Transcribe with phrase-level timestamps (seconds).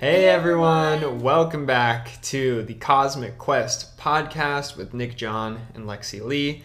[0.00, 6.62] Hey everyone, welcome back to the Cosmic Quest podcast with Nick John and Lexi Lee.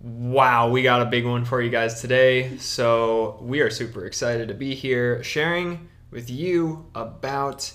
[0.00, 2.56] Wow, we got a big one for you guys today.
[2.56, 7.72] So, we are super excited to be here sharing with you about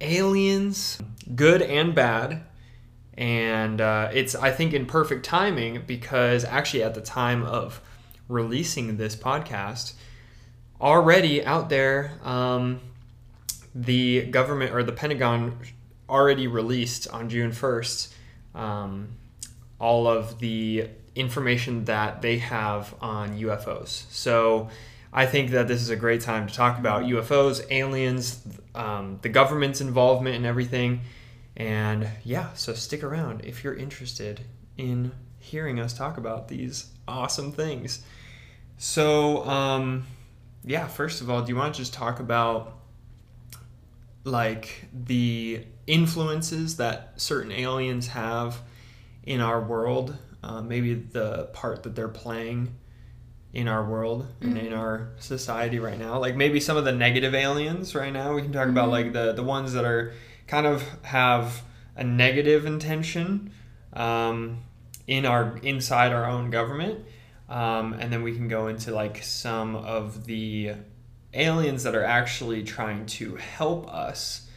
[0.00, 1.00] aliens,
[1.36, 2.42] good and bad.
[3.16, 7.80] And uh, it's, I think, in perfect timing because actually, at the time of
[8.28, 9.92] releasing this podcast,
[10.80, 12.80] already out there, um,
[13.76, 15.58] the government or the Pentagon
[16.08, 18.14] already released on June 1st
[18.54, 19.08] um,
[19.78, 24.10] all of the information that they have on UFOs.
[24.10, 24.70] So
[25.12, 28.42] I think that this is a great time to talk about UFOs, aliens,
[28.74, 31.00] um, the government's involvement and everything.
[31.56, 34.40] And yeah, so stick around if you're interested
[34.78, 38.04] in hearing us talk about these awesome things.
[38.78, 40.06] So, um,
[40.64, 42.75] yeah, first of all, do you want to just talk about
[44.26, 48.60] like the influences that certain aliens have
[49.22, 52.74] in our world, uh, maybe the part that they're playing
[53.52, 56.18] in our world and in our society right now.
[56.18, 58.34] Like maybe some of the negative aliens right now.
[58.34, 60.12] We can talk about like the the ones that are
[60.46, 61.62] kind of have
[61.94, 63.52] a negative intention
[63.92, 64.62] um,
[65.06, 67.04] in our inside our own government,
[67.48, 70.74] um, and then we can go into like some of the
[71.36, 74.48] aliens that are actually trying to help us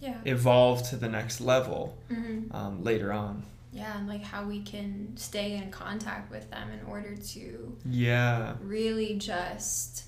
[0.00, 0.16] Yeah.
[0.24, 3.44] evolve to the next level hmm um, later on.
[3.72, 8.54] Yeah, and like how we can stay in contact with them in order to Yeah.
[8.62, 10.04] really just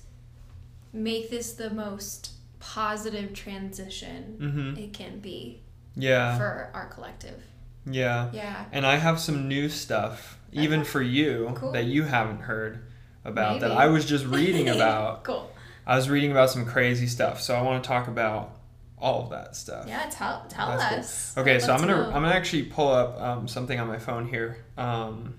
[0.91, 4.77] make this the most positive transition Mm-hmm.
[4.83, 5.61] it can be
[5.95, 6.37] Yeah.
[6.37, 7.41] for our collective.
[7.85, 8.29] yeah.
[8.33, 8.65] Yeah.
[8.71, 11.71] And I have some new stuff, even for you, Cool.
[11.73, 12.85] that you haven't heard
[13.25, 15.23] about that I was just reading about.
[15.23, 15.49] cool.
[15.85, 18.57] I was reading about some crazy stuff, so I want to talk about
[18.97, 19.85] all of that stuff.
[19.87, 20.99] Yeah, tell tell That's cool.
[20.99, 21.37] us.
[21.37, 22.05] Okay, I'd so I'm gonna know.
[22.05, 24.63] I'm gonna actually pull up um, something on my phone here.
[24.77, 25.35] Um,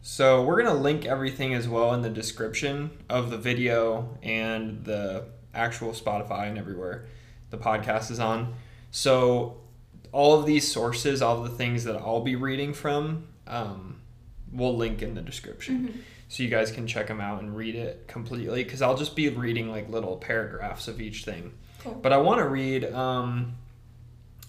[0.00, 5.24] so we're gonna link everything as well in the description of the video and the
[5.54, 7.06] actual Spotify and everywhere
[7.50, 8.54] the podcast is on.
[8.90, 9.58] So
[10.12, 14.00] all of these sources, all of the things that I'll be reading from, um,
[14.52, 15.88] we'll link in the description.
[15.88, 16.00] Mhm.
[16.32, 19.28] So you guys can check them out and read it completely because I'll just be
[19.28, 21.52] reading like little paragraphs of each thing.
[21.80, 21.92] Cool.
[21.92, 23.56] But I want to read, um,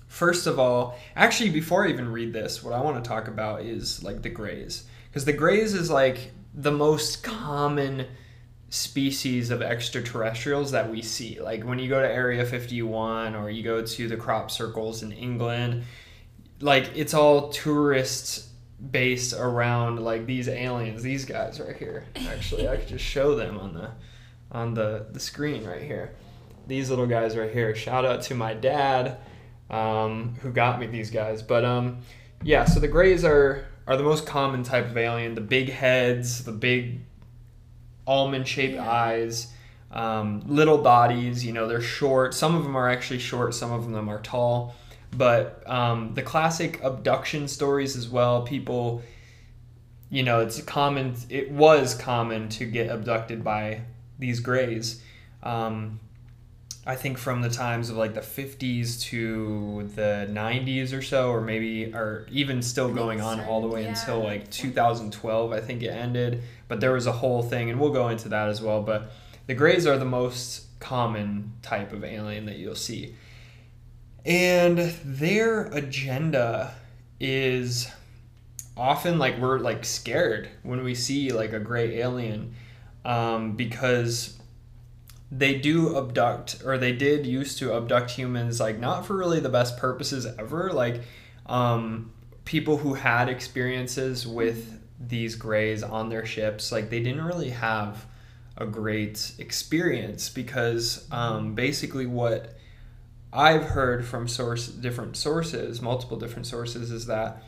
[0.07, 3.63] first of all, actually, before I even read this, what I want to talk about
[3.63, 4.85] is like the grays.
[5.09, 8.07] Because the grays is like the most common
[8.69, 11.41] species of extraterrestrials that we see.
[11.41, 15.11] Like when you go to Area 51 or you go to the crop circles in
[15.11, 15.83] England,
[16.61, 18.52] like it's all tourists
[18.91, 22.05] based around like these aliens, these guys right here.
[22.27, 23.91] Actually, I could just show them on the
[24.51, 26.13] on the, the screen right here
[26.67, 27.75] these little guys right here.
[27.75, 29.17] Shout out to my dad,
[29.69, 31.41] um, who got me these guys.
[31.41, 31.99] But um,
[32.43, 35.35] yeah, so the grays are are the most common type of alien.
[35.35, 37.01] The big heads, the big
[38.07, 38.89] almond shaped Yeah.
[38.89, 39.51] eyes,
[39.91, 41.45] um, little bodies.
[41.45, 42.33] You know, they're short.
[42.33, 43.53] Some of them are actually short.
[43.53, 44.75] Some of them are tall.
[45.15, 48.41] But um, the classic abduction stories as well.
[48.43, 49.01] People,
[50.09, 51.15] you know, it's common.
[51.29, 53.81] It was common to get abducted by
[54.19, 55.01] these grays.
[55.41, 55.99] Um,
[56.85, 61.39] I think from the times of like the 50s to the 90s or so, or
[61.39, 65.81] maybe, or even still going on all the way certain- until like 2012, I think
[65.81, 66.43] it ended.
[66.67, 68.81] But there was a whole thing, and we'll go into that as well.
[68.81, 69.11] But
[69.47, 73.15] the Greys are the most common type of alien that you'll see.
[74.25, 76.73] And their agenda
[77.19, 77.91] is
[78.75, 82.55] often like we're like scared when we see like a gray alien
[83.05, 84.39] um, because
[85.31, 89.49] they do abduct or they did used to abduct humans like not for really the
[89.49, 91.01] best purposes ever like
[91.47, 92.11] um,
[92.45, 98.05] people who had experiences with these grays on their ships like they didn't really have
[98.57, 102.55] a great experience because um, basically what
[103.33, 107.43] I've heard from source different sources, multiple different sources, is that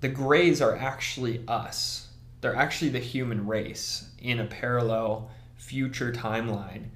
[0.00, 2.08] the grays are actually us.
[2.40, 6.90] They're actually the human race in a parallel future timeline,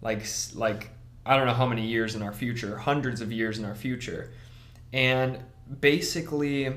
[0.00, 0.90] like like
[1.26, 4.32] I don't know how many years in our future, hundreds of years in our future,
[4.92, 5.38] and
[5.80, 6.74] basically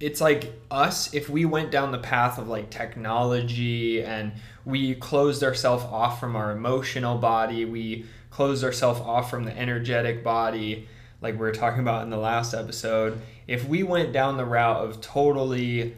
[0.00, 4.32] it's like us if we went down the path of like technology and
[4.64, 10.24] we closed ourselves off from our emotional body we closed ourselves off from the energetic
[10.24, 10.88] body
[11.20, 14.78] like we were talking about in the last episode if we went down the route
[14.84, 15.94] of totally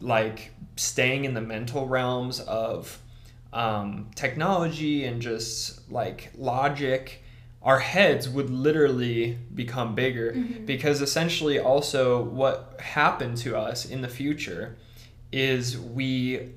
[0.00, 3.00] like staying in the mental realms of
[3.52, 7.22] um, technology and just like logic
[7.62, 10.66] our heads would literally become bigger Mhm.
[10.66, 14.76] because essentially also what happened to us in the future
[15.32, 16.50] is we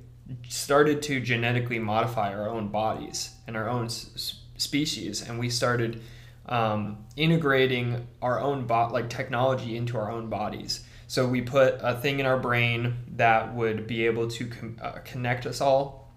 [0.48, 6.02] started to genetically modify our own bodies and our own s- species and we started
[6.48, 10.84] um, integrating our own bot like technology into our own bodies.
[11.08, 15.00] So we put a thing in our brain that would be able to com- uh,
[15.04, 16.12] connect us all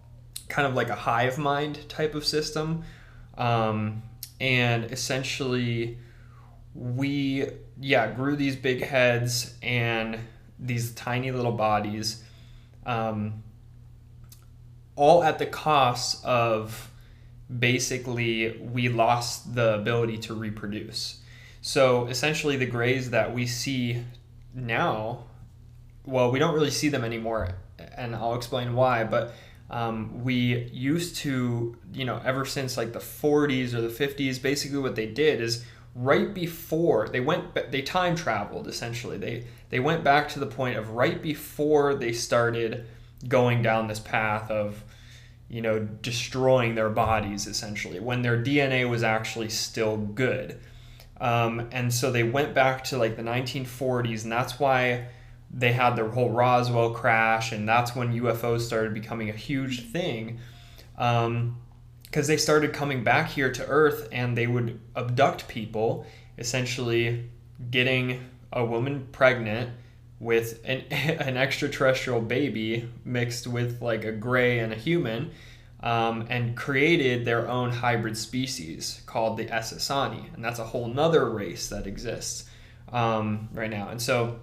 [0.49, 2.85] kind of like a hive mind type of system.
[3.39, 4.03] Um,
[4.41, 5.99] and essentially
[6.75, 7.47] we
[7.81, 10.19] yeah grew these big heads and
[10.59, 12.23] these tiny little bodies
[12.87, 13.43] um,
[14.97, 16.91] all at the cost of
[17.59, 21.21] basically we lost the ability to reproduce.
[21.61, 24.03] So essentially the grays that we see
[24.55, 25.25] now
[26.05, 27.49] well we don't really see them anymore
[27.97, 29.33] and i'll explain why but
[29.71, 34.77] um, we used to you know ever since like the 40s or the 50s basically
[34.77, 35.65] what they did is
[35.95, 39.19] right before they went they time traveled essentially.
[39.19, 42.87] They they went back to the point of right before they started
[43.29, 44.83] going down this path of
[45.53, 50.59] you know destroying their bodies essentially when their dna was actually still good.
[51.21, 55.07] Um, and so they went back to like the 1940s and that's why
[55.53, 60.41] they had their whole roswell crash and that's when ufos started becoming a huge thing.
[60.99, 61.59] Um,
[62.05, 66.05] because they started coming back here to Earth and they would abduct people,
[66.37, 67.31] essentially
[67.71, 68.23] getting
[68.53, 69.71] a woman pregnant
[70.23, 75.33] with an, an extraterrestrial baby mixed with like a gray and a human,
[75.83, 80.33] um, and created their own hybrid species called the Essassani.
[80.33, 82.49] And that's a whole nother race that exists
[82.93, 83.89] um, right now.
[83.89, 84.39] And so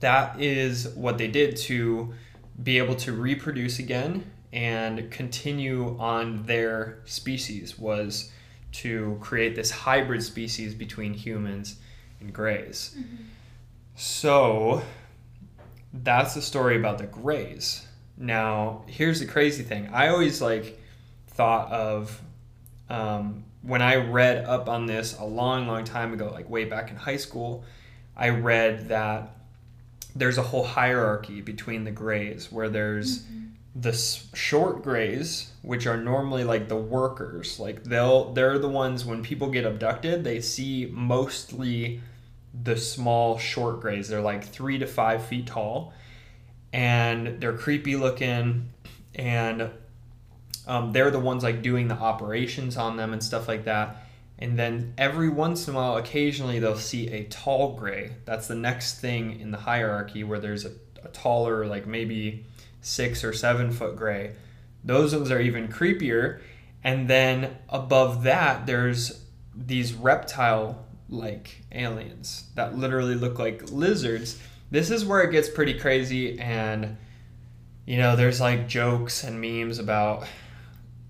[0.00, 2.12] that is what they did to
[2.60, 8.32] be able to reproduce again and continue on their species was
[8.72, 11.76] to create this hybrid species between humans
[12.20, 12.96] and grays.
[13.98, 14.82] So
[15.92, 17.84] that's the story about the grays.
[18.16, 19.90] Now, here's the crazy thing.
[19.92, 20.78] I always like
[21.26, 22.22] thought of
[22.88, 26.90] um, when I read up on this a long, long time ago, like way back
[26.90, 27.64] in high school,
[28.16, 29.34] I read that
[30.14, 33.24] there's a whole hierarchy between the grays where there's
[33.74, 39.04] the s- short grays which are normally like the workers like they'll they're the ones
[39.04, 42.00] when people get abducted they see mostly
[42.62, 44.08] the small short grays.
[44.08, 45.92] They're like three to five feet tall
[46.72, 48.70] and they're creepy looking
[49.14, 49.70] and
[50.66, 54.04] um, they're the ones like doing the operations on them and stuff like that.
[54.38, 58.12] And then every once in a while occasionally they'll see a tall gray.
[58.24, 60.72] That's the next thing in the hierarchy where there's a,
[61.02, 62.44] a taller like maybe
[62.80, 64.34] six or seven foot gray.
[64.84, 66.40] Those ones are even creepier.
[66.84, 69.24] And then above that there's
[69.54, 74.38] these reptile like aliens that literally look like lizards
[74.70, 76.96] this is where it gets pretty crazy and
[77.86, 80.26] you know there's like jokes and memes about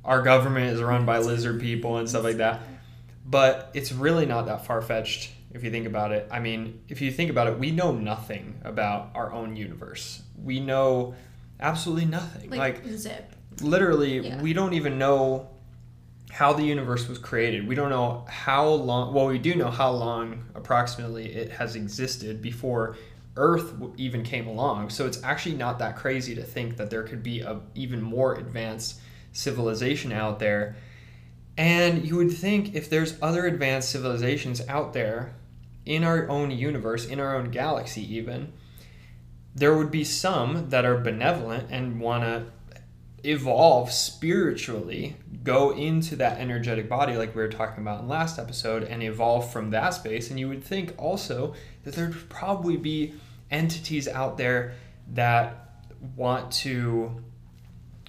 [0.04, 2.60] our government is run by lizard people and stuff like that
[3.26, 6.28] but it's really not that far fetched if you think about it.
[6.30, 10.22] I mean, if you think about it, we know nothing about our own universe.
[10.42, 11.14] We know
[11.58, 12.50] absolutely nothing.
[12.50, 13.32] Like, Like, zip.
[13.62, 14.42] literally, Yeah.
[14.42, 15.48] we don't even know
[16.38, 17.66] how the universe was created.
[17.66, 22.40] We don't know how long, well, we do know how long approximately it has existed
[22.40, 22.96] before
[23.34, 24.90] Earth even came along.
[24.90, 28.36] So it's actually not that crazy to think that there could be a even more
[28.36, 29.00] advanced
[29.32, 30.76] civilization out there.
[31.56, 35.34] And you would think if there's other advanced civilizations out there
[35.86, 38.52] in our own universe, in our own galaxy, even,
[39.56, 42.46] there would be some that are benevolent and want to
[43.24, 48.84] evolve spiritually, go into that energetic body, like we were talking about in last episode,
[48.84, 50.30] and evolve from that space.
[50.30, 53.14] And you would think also that there'd probably be
[53.50, 54.74] entities out there
[55.12, 55.84] that
[56.16, 57.22] want to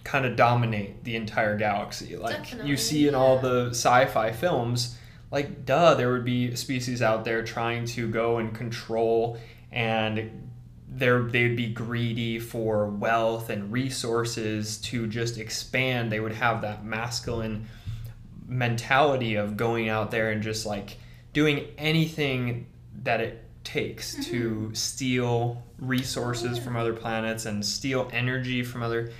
[0.04, 2.16] kind of dominate the entire galaxy.
[2.16, 4.98] Like Definitely, you see in all the sci-fi films,
[5.32, 9.38] like duh, there would be species out there trying to go and control
[9.72, 10.49] and
[10.92, 16.12] they're, they'd be greedy for wealth and resources to just expand.
[16.12, 17.68] They would have that masculine
[18.48, 20.98] mentality of going out there and just like
[21.34, 22.66] doing anything
[23.04, 24.24] that it takes mm-hmm.
[24.24, 29.12] to steal resources from other planets and steal energy from other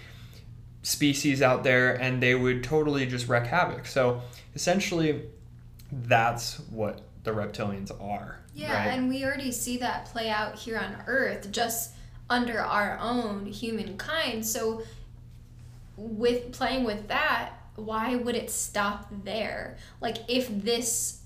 [0.82, 3.86] species out there and they would totally just wreak havoc.
[3.86, 4.22] So
[4.56, 5.24] essentially
[5.92, 8.39] that's what the reptilians are.
[8.54, 8.98] Yeah, right?
[8.98, 11.94] and we already see that play out here on Earth, just
[12.30, 14.46] under our own humankind.
[14.46, 14.84] So,
[15.98, 17.54] with playing with that,
[17.86, 19.78] why would it stop there?
[20.02, 21.22] Like if this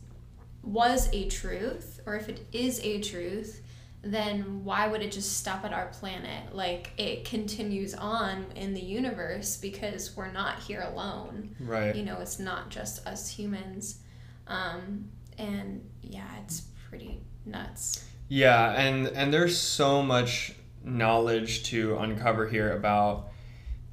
[0.61, 3.61] was a truth or if it is a truth,
[4.01, 6.55] then why would it just stop at our planet?
[6.55, 11.55] Like it continues on in the universe because we're not here alone.
[11.59, 11.95] Right.
[11.95, 13.99] You know, it's not just us humans.
[14.47, 15.05] Um,
[15.37, 18.05] and yeah, it's pretty nuts.
[18.27, 23.29] Yeah, and and there's so much knowledge to uncover here about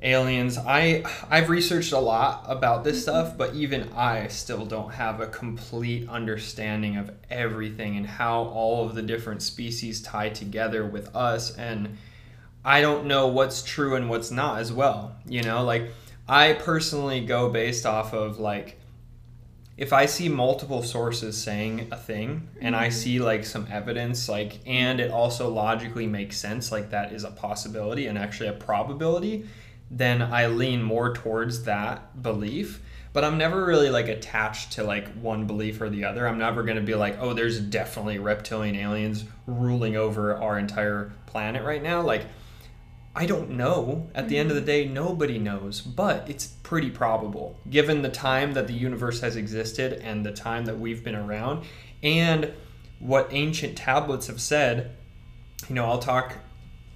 [0.03, 0.59] aliens.
[0.59, 3.39] I I've researched a lot about this stuff, mm-hmm.
[3.39, 8.95] but even I still don't have a complete understanding of everything and how all of
[8.95, 11.97] the different species tie together with us and
[12.63, 15.17] I don't know what's true and what's not as well.
[15.27, 15.91] You know, like
[16.29, 18.80] I personally go based off of like
[19.81, 22.93] if I see multiple sources saying a thing and I mm-hmm.
[22.93, 27.31] see like some evidence, like, and it also logically makes sense, like that is a
[27.31, 29.47] possibility and actually a probability,
[29.91, 32.83] then I lean more towards that belief.
[33.15, 36.29] But I'm never really like attached to like one belief or the other.
[36.29, 41.11] I'm never going to be like, oh, there's definitely reptilian aliens ruling over our entire
[41.25, 42.03] planet right now.
[42.03, 42.27] Like,
[43.21, 44.09] I don't know.
[44.15, 44.67] At the end of the mm-hmm.
[44.67, 50.01] day, nobody knows, but it's pretty probable given the time that the universe has existed
[50.03, 51.67] and the time that we've been around
[52.03, 52.51] and
[52.99, 54.97] what ancient tablets have said.
[55.69, 56.39] You know, I'll talk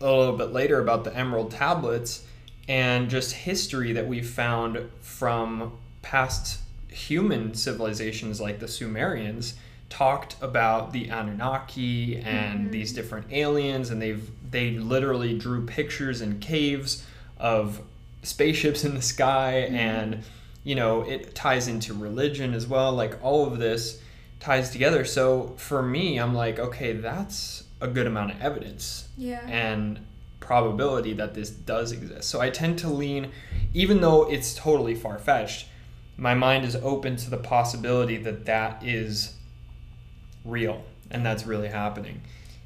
[0.00, 2.24] a little bit later about the emerald tablets
[2.68, 9.56] and just history that we've found from past human civilizations like the Sumerians
[9.94, 12.70] talked about the Anunnaki and mm-hmm.
[12.70, 17.06] these different aliens and they've they literally drew pictures in caves
[17.38, 17.80] of
[18.24, 19.76] spaceships in the sky mm-hmm.
[19.76, 20.22] and
[20.64, 24.00] you know it ties into religion as well like all of this
[24.40, 29.46] ties together so for me I'm like okay that's a good amount of evidence Yeah.
[29.46, 30.00] and
[30.40, 32.28] probability that this does exist.
[32.28, 33.30] So I tend to lean,
[33.72, 35.66] even though it's totally far fetched,
[36.16, 39.34] my mind is open to the possibility that that is
[40.44, 42.20] real and that's really happening.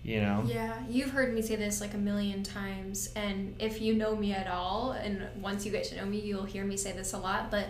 [0.04, 0.44] You know?
[0.46, 4.32] Yeah, you've heard me say this like a million times, and if you know me
[4.32, 7.18] at all, and once you get to know me, you'll hear me say this a
[7.18, 7.66] lot, but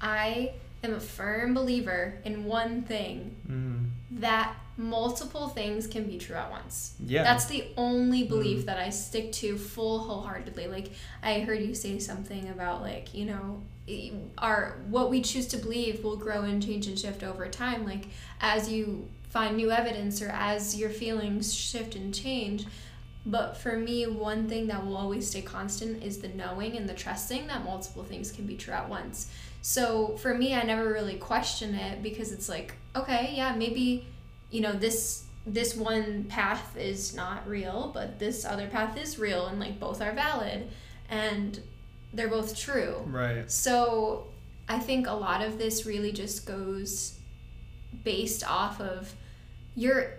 [0.00, 0.52] I
[0.84, 3.90] am a firm believer in one thing Mm,
[4.20, 6.94] that multiple things can be true at once.
[7.04, 7.22] yeah.
[7.24, 10.68] That's the only belief that I stick to full wholeheartedly.
[10.68, 13.62] Like I heard you say something about like, you know,
[14.38, 18.06] our what we choose to believe will grow and change and shift over time like
[18.40, 22.66] as you find new evidence or as your feelings shift and change.
[23.24, 26.94] But for me, one thing that will always stay constant is the knowing and the
[26.94, 29.30] trusting that multiple things can be true at once.
[29.62, 34.06] So for me, I never really question it because it's like, okay, yeah, maybe,
[34.50, 39.46] you know, this this one path is not real, but this other path is real,
[39.46, 40.68] and like both are valid,
[41.08, 41.60] and
[42.12, 43.02] they're both true.
[43.06, 43.50] right.
[43.50, 44.26] So
[44.68, 47.18] I think a lot of this really just goes
[48.04, 49.14] based off of
[49.80, 50.12] your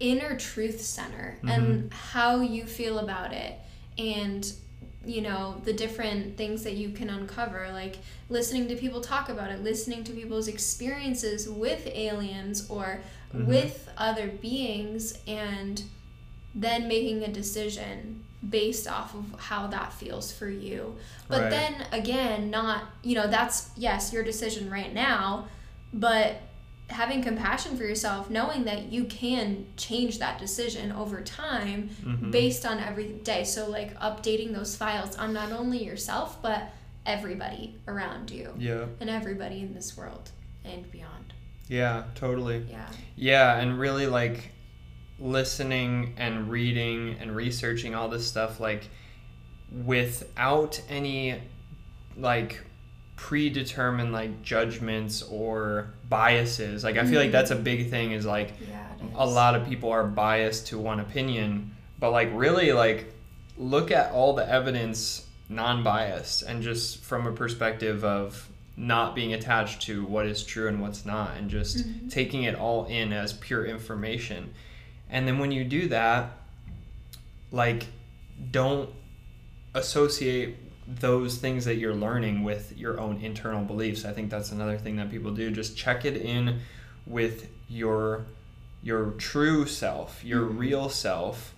[0.00, 3.54] inner truth center and how you feel about it
[3.96, 4.52] and
[5.06, 7.96] you know the different things that you can uncover like
[8.28, 13.00] listening to people talk about it listening to people's experiences with aliens or
[13.32, 13.46] Mhm.
[13.46, 15.82] with other beings and
[16.54, 20.96] then making a decision based off of how that feels for you
[21.28, 21.50] but Right.
[21.50, 25.46] then again not you know that's yes your decision right now
[25.92, 26.40] but
[26.90, 32.30] having compassion for yourself knowing that you can change that decision over time Mhm.
[32.30, 36.70] based on every day so like updating those files on not only yourself but
[37.06, 38.84] everybody around you Yeah.
[39.00, 40.30] and everybody in this world
[40.64, 41.32] and beyond
[41.68, 42.66] Yeah, totally.
[42.70, 44.52] yeah Yeah, and really like
[45.18, 48.88] listening and reading and researching all this stuff like
[49.84, 51.40] without any
[52.16, 52.60] like
[53.16, 56.82] predetermined like judgments or biases.
[56.84, 59.66] Like I feel like that's a big thing is like yeah it a lot of
[59.66, 63.12] people are biased to one opinion, but like really like
[63.56, 69.82] look at all the evidence non-biased and just from a perspective of not being attached
[69.82, 72.10] to what is true and what's not and just Mhm.
[72.10, 74.52] taking it all in as pure information.
[75.08, 76.32] And then when you do that,
[77.52, 77.86] like
[78.50, 78.90] don't
[79.74, 80.56] associate
[80.86, 84.04] those things that you're learning with your own internal beliefs.
[84.04, 85.50] I think that's another thing that people do.
[85.50, 86.60] Just check it in
[87.06, 88.26] with your
[88.82, 90.58] your true self, your Mhm.
[90.58, 91.54] real self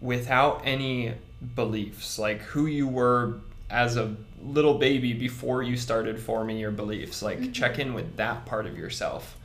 [0.00, 1.14] without any
[1.54, 3.34] beliefs, like who you were
[3.70, 7.22] as a little baby before you started forming your beliefs.
[7.22, 7.54] Like Mhm.
[7.54, 9.36] check in with that part of yourself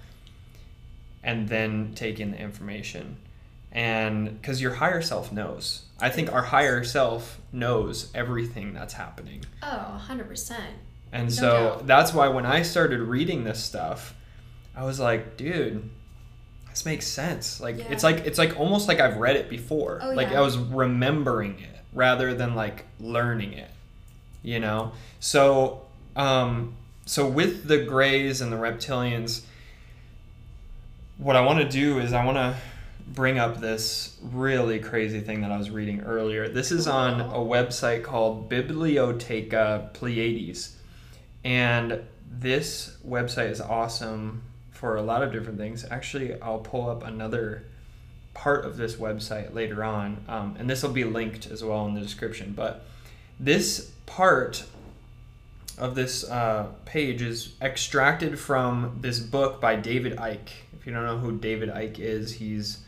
[1.24, 3.18] and then take in the information.
[3.72, 5.84] And because your higher self knows.
[6.00, 9.44] I think our higher self knows everything that's happening.
[9.62, 10.56] oh 100%
[11.12, 11.88] And No so doubt.
[11.88, 14.16] that's why when I started reading this stuff,
[14.76, 15.90] I was like, dude,
[16.70, 17.60] this makes sense.
[17.60, 20.00] Like it's like it's like almost like I've read it before.
[20.02, 20.40] Oh, like yeah.
[20.40, 23.70] I was remembering it rather than like learning it.
[24.42, 24.94] You know?
[25.20, 25.82] So
[26.16, 29.42] um so with the grays and the reptilians
[31.18, 32.56] what I want to do is I want to
[33.14, 36.48] bring up this really crazy thing that I was reading earlier.
[36.48, 40.78] This is on a website called Biblioteca Pleiades.
[41.44, 45.86] And this website is awesome for a lot of different things.
[45.90, 47.64] Actually, I'll pull up another
[48.34, 51.96] part of this website later on, um, and this will be linked as well in
[51.96, 52.54] the description.
[52.56, 52.86] But
[53.40, 54.66] this part
[55.78, 60.50] of this uh, page is extracted from this book by David Icke.
[60.78, 62.80] If you don't know who David Icke is, he's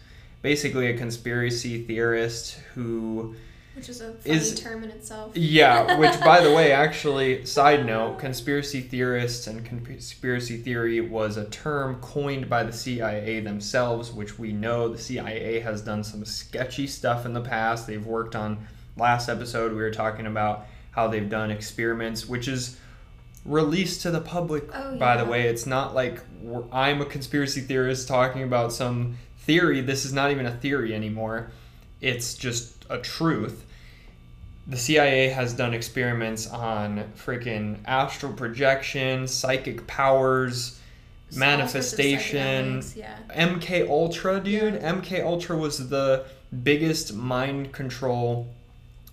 [0.41, 3.35] basically a conspiracy theorist who
[3.75, 5.35] Which is a funny Is- term in itself.
[5.37, 11.45] yeah, which by the way, actually, side note, conspiracy theorists and conspiracy theory was a
[11.45, 16.87] term coined by the CIA themselves, which we know the CIA has done some sketchy
[16.87, 17.87] stuff in the past.
[17.87, 18.67] They've worked on
[18.97, 22.77] last episode we were talking about how they've done experiments, which is
[23.45, 25.43] released to the public Oh, by the way.
[25.47, 26.19] It's not like
[26.73, 29.81] I'm a conspiracy theorist talking about some theory.
[29.81, 31.51] This is not even a theory anymore.
[31.99, 33.65] It's just a truth
[34.67, 40.79] the CIA has done experiments on freaking astral projection, psychic powers,
[41.31, 42.81] of manifestation.
[42.95, 43.17] Yeah.
[43.31, 44.75] MK Ultra, dude.
[44.75, 44.93] Yeah.
[44.93, 46.25] MK Ultra was the
[46.63, 48.47] biggest mind control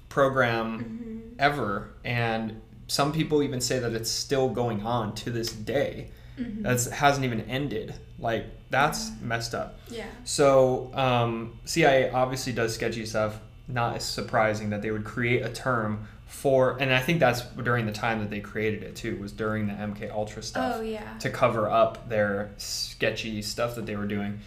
[0.08, 1.04] program hmm
[1.38, 6.08] ever, and some people even say that it's still going on to this day.
[6.38, 7.94] Hmm That hasn't even ended.
[8.18, 9.78] Like that's messed up.
[9.90, 10.06] Yeah.
[10.24, 13.38] So, um, CIA obviously does sketchy stuff.
[13.66, 17.86] Not as surprising that they would create a term for, and I think that's during
[17.86, 21.16] the time that they created it too, was during the MK Ultra stuff Oh yeah.
[21.20, 24.40] to cover up their sketchy stuff that they were doing.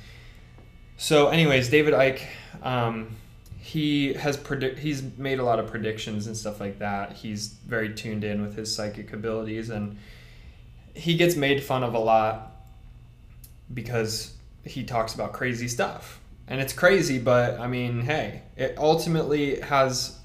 [0.98, 2.22] So, anyways, David Icke,
[2.62, 3.16] um,
[3.60, 7.14] he has predict he's made a lot of predictions and stuff like that.
[7.14, 9.98] He's very tuned in with his psychic abilities, and
[10.94, 12.52] he gets made fun of a lot
[13.74, 14.34] because
[14.66, 16.20] he talks about crazy stuff.
[16.48, 20.18] And it's crazy, but I mean, hey, it ultimately has.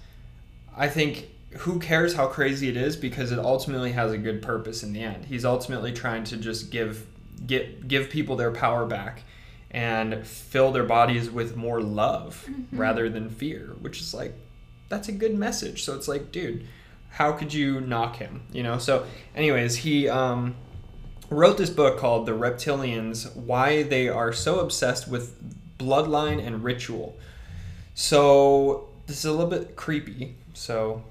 [0.76, 4.82] I think who cares how crazy it is because it ultimately has a good purpose
[4.82, 5.24] in the end.
[5.24, 7.06] He's ultimately trying to just give
[7.46, 9.22] get give people their power back
[9.70, 12.78] and fill their bodies with more love mm-hmm.
[12.78, 14.34] rather than fear, which is like
[14.88, 15.84] that's a good message.
[15.84, 16.66] So it's like, dude,
[17.16, 18.42] how could you knock him?
[18.52, 18.76] You know?
[18.76, 20.54] So anyways, he um
[21.30, 25.34] wrote this book called The Reptilians Why They Are So Obsessed with
[25.78, 27.16] Bloodline and Ritual.
[27.94, 30.36] So, this is a little bit creepy.
[30.52, 31.02] So,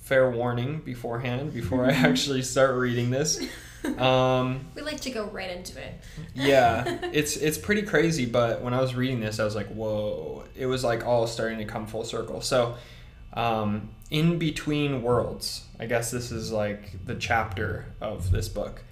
[0.00, 3.40] fair warning beforehand before I actually start reading this.
[3.98, 5.92] Um, We like to go right into it.
[6.34, 8.24] yeah, it's it's pretty crazy.
[8.24, 10.44] But when I was reading this, I was like, whoa!
[10.56, 12.40] It was like all starting to come full circle.
[12.40, 12.76] So,
[13.34, 18.82] um, in between worlds, I guess this is like the chapter of this book.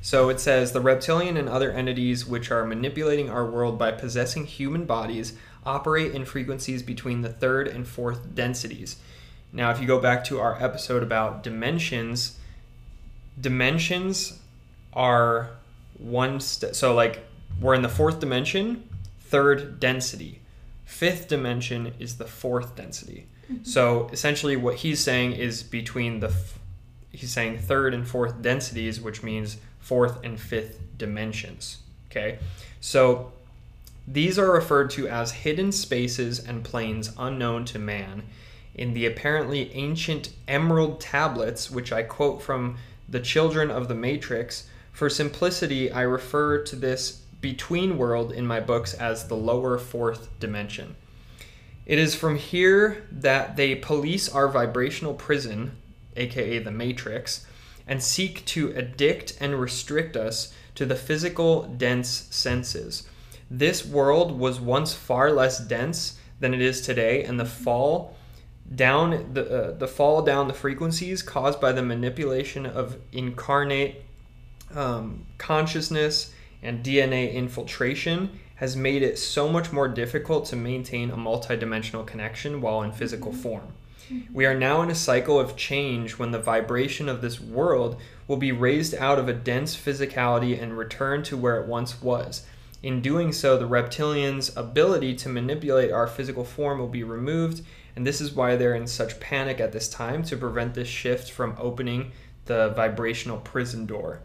[0.00, 4.46] So it says the reptilian and other entities which are manipulating our world by possessing
[4.46, 8.96] human bodies operate in frequencies between the third and fourth densities.
[9.52, 12.38] Now, if you go back to our episode about dimensions,
[13.40, 14.40] dimensions
[14.92, 15.50] are
[15.98, 17.24] one st- so like
[17.60, 18.88] we're in the fourth dimension,
[19.20, 20.41] third density.
[20.84, 23.26] Fifth dimension is the fourth density.
[23.50, 23.64] Mm-hmm.
[23.64, 26.58] So essentially, what he's saying is between the f-
[27.10, 31.78] he's saying third and fourth densities, which means fourth and fifth dimensions.
[32.10, 32.38] Okay,
[32.80, 33.32] so
[34.06, 38.24] these are referred to as hidden spaces and planes unknown to man.
[38.74, 42.76] In the apparently ancient emerald tablets, which I quote from
[43.08, 48.60] the Children of the Matrix, for simplicity, I refer to this between world in my
[48.60, 50.96] books as the lower fourth dimension.
[51.84, 55.72] It is from here that they police our vibrational prison,
[56.16, 57.44] aka the Matrix,
[57.86, 63.08] and seek to addict and restrict us to the physical, dense senses.
[63.50, 68.16] This world was once far less dense than it is today, and the fall
[68.74, 74.04] down the uh, the fall down the frequencies caused by the manipulation of incarnate
[74.74, 81.16] um, consciousness and DNA infiltration has made it so much more difficult to maintain a
[81.16, 83.40] multidimensional connection while in physical mm-hmm.
[83.40, 83.72] form.
[84.08, 84.34] Mm-hmm.
[84.34, 88.36] We are now in a cycle of change when the vibration of this world will
[88.36, 92.46] be raised out of a dense physicality and return to where it once was.
[92.82, 97.62] In doing so, the reptilians' ability to manipulate our physical form will be removed,
[97.94, 101.30] and this is why they're in such panic at this time to prevent this shift
[101.30, 102.12] from opening
[102.46, 104.22] the vibrational prison door.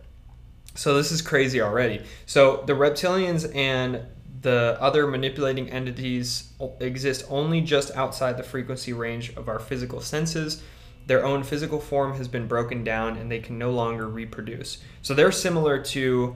[0.78, 2.04] So this is crazy already.
[2.28, 4.02] So the reptilians and
[4.42, 10.62] the other manipulating entities exist only just outside the frequency range of our physical senses.
[11.08, 14.78] Their own physical form has been broken down and they can no longer reproduce.
[15.02, 16.36] So they're similar to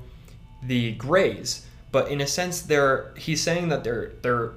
[0.63, 4.53] the grays, but in a sense they're he's saying that they're they're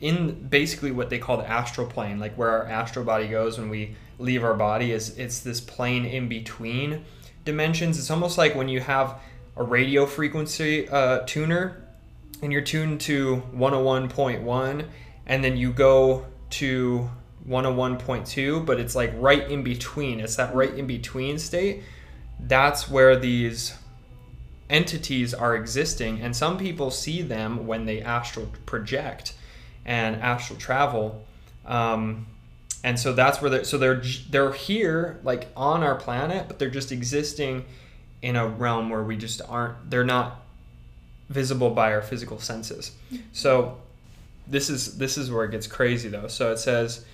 [0.00, 3.68] in basically what they call the astral plane, like where our astral body goes when
[3.68, 7.04] we leave our body is it's this plane in between
[7.48, 7.98] dimensions.
[7.98, 9.18] It's almost like when you have
[9.56, 11.82] a radio frequency uh, tuner
[12.42, 14.84] and you're tuned to 101.1
[15.26, 17.08] and then you go to
[17.48, 21.82] 101.2 but it's like right in between it's that right in between state
[22.40, 23.74] that's where these
[24.68, 29.32] entities are existing and some people see them when they astral project
[29.86, 31.24] and astral travel
[31.64, 32.26] um,
[32.84, 36.70] and so that's where they're so they're they're here like on our planet but they're
[36.70, 37.64] just existing
[38.22, 40.42] in a realm where we just aren't they're not
[41.28, 42.92] visible by our physical senses.
[43.32, 43.78] So
[44.46, 46.28] this is this is where it gets crazy though.
[46.28, 47.04] So it says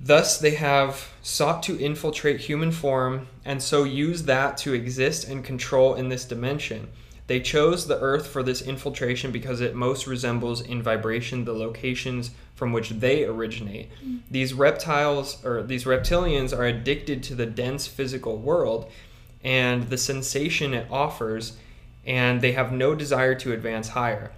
[0.00, 5.44] thus they have sought to infiltrate human form and so use that to exist and
[5.44, 6.88] control in this dimension.
[7.26, 12.30] They chose the earth for this infiltration because it most resembles in vibration the locations
[12.58, 13.88] from which they originate.
[14.04, 14.18] Mm.
[14.28, 18.90] These reptiles or these reptilians are addicted to the dense physical world
[19.44, 21.56] and the sensation it offers,
[22.04, 24.32] and they have no desire to advance higher.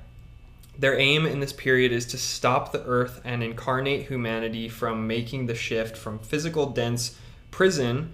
[0.78, 5.46] Their aim in this period is to stop the earth and incarnate humanity from making
[5.46, 7.18] the shift from physical dense
[7.50, 8.12] prison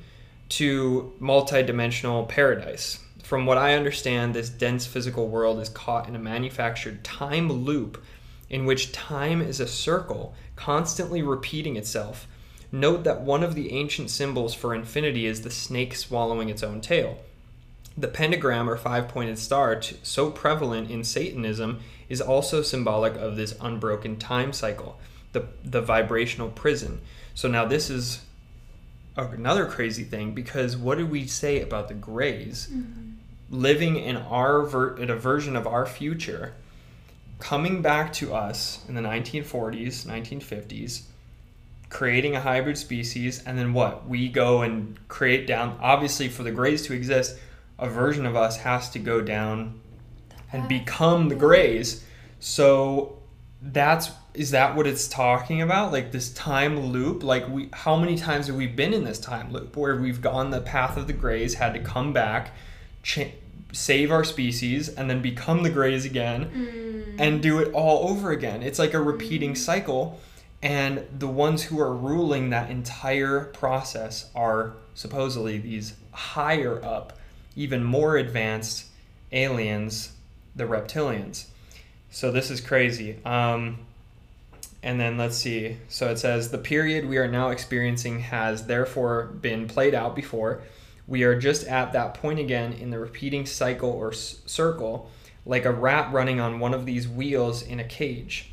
[0.51, 3.01] to multidimensional paradise.
[3.25, 8.01] From what I understand, this dense physical world is caught in a manufactured time loop
[8.49, 12.27] in which time is a circle, constantly repeating itself.
[12.73, 16.81] Note that one of the ancient symbols for infinity is the snake swallowing its own
[16.81, 17.19] tail.
[17.97, 23.57] The pentagram or five pointed star, so prevalent in Satanism, is also symbolic of this
[23.61, 24.99] unbroken time cycle,
[25.33, 27.01] the, the vibrational prison.
[27.35, 28.21] So now this is
[29.17, 33.13] another crazy thing because what did we say about the grays mm-hmm.
[33.49, 36.55] living in our ver- in a version of our future
[37.39, 41.03] coming back to us in the 1940s, 1950s,
[41.89, 44.09] creating a hybrid species, and then what?
[44.09, 47.39] We go and create down, obviously, for the grays to exist,
[47.79, 49.81] a version of us has to go down
[50.53, 52.05] and become the grays.
[52.41, 53.19] So
[53.61, 58.17] that's is that what it's talking about like this time loop like we how many
[58.17, 61.13] times have we been in this time loop where we've gone the path of the
[61.13, 62.53] grays had to come back
[63.03, 63.33] cha-
[63.73, 66.86] save our species and then become the grays again mm.
[67.19, 68.63] And do it all over again.
[68.63, 69.59] It's like a repeating mm.
[69.59, 70.21] cycle.
[70.63, 77.19] And the ones who are ruling that entire process are supposedly these higher up,
[77.55, 78.87] even more advanced
[79.33, 80.13] aliens,
[80.55, 81.47] the reptilians.
[82.11, 83.19] So this is crazy.
[83.25, 83.81] Um,
[84.83, 85.77] and then let's see.
[85.89, 90.63] So it says the period we are now experiencing has therefore been played out before
[91.07, 95.11] we are just at that point again in the repeating cycle or s- circle,
[95.47, 98.51] like a rat running on one of these wheels in a cage.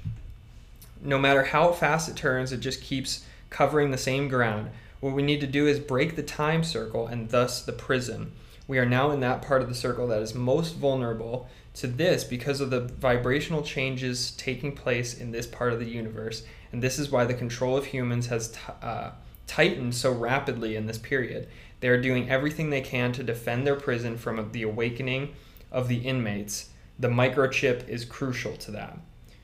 [1.01, 4.69] No matter how fast it turns, it just keeps covering the same ground.
[4.99, 8.31] What we need to do is break the time circle and thus the prison.
[8.67, 12.23] We are now in that part of the circle that is most vulnerable to this
[12.23, 16.43] because of the vibrational changes taking place in this part of the universe.
[16.71, 19.11] And this is why the control of humans has t- uh,
[19.47, 21.49] tightened so rapidly in this period.
[21.81, 25.33] They are doing everything they can to defend their prison from the awakening
[25.71, 26.69] of the inmates.
[27.03, 28.97] The microchip is crucial to that.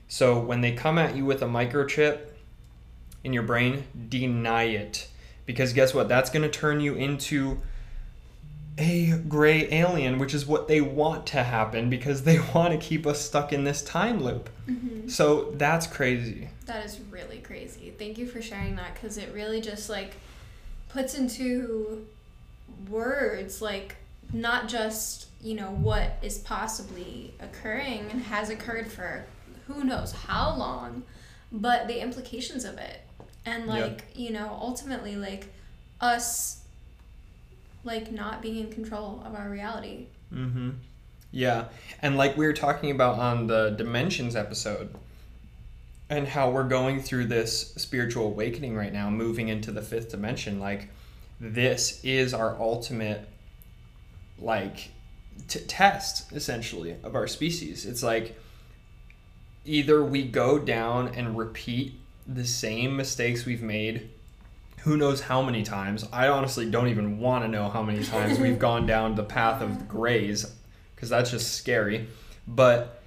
[0.08, 2.20] So when they come at you with a microchip
[3.22, 5.10] in your brain, deny it.
[5.46, 6.08] Because guess what?
[6.08, 7.60] That's going to turn you into
[8.78, 13.06] a gray alien, which is what they want to happen because they want to keep
[13.06, 14.50] us stuck in this time loop.
[14.66, 15.10] Mm-hmm.
[15.10, 16.48] So that's crazy.
[16.66, 17.94] That is really crazy.
[18.00, 20.14] Thank you for sharing that because it really just like
[20.88, 22.08] puts into
[22.90, 23.98] words like
[24.32, 29.26] not just you know what is possibly occurring and has occurred for
[29.68, 31.04] who knows how long
[31.52, 33.02] but the implications of it.
[33.46, 34.02] And like yep.
[34.16, 35.48] you know ultimately like
[36.02, 36.62] us
[37.84, 40.08] like not being in control of our reality.
[40.34, 40.72] Mm-hmm.
[41.32, 41.66] Yeah.
[42.02, 44.94] And like we were talking about on the dimensions episode
[46.10, 50.60] and how we're going through this spiritual awakening right now moving into the fifth dimension.
[50.60, 50.90] Like
[51.40, 53.28] this is our ultimate
[54.38, 54.92] like
[55.48, 58.38] t- test essentially of our species it's like
[59.66, 61.94] either we go down and repeat
[62.28, 64.10] the same mistakes we've made
[64.82, 66.08] who knows how many times.
[66.12, 69.62] I honestly don't even want to know how many times we've gone down the path
[69.62, 70.46] of grays
[70.96, 72.08] because that's just scary.
[72.48, 73.02] But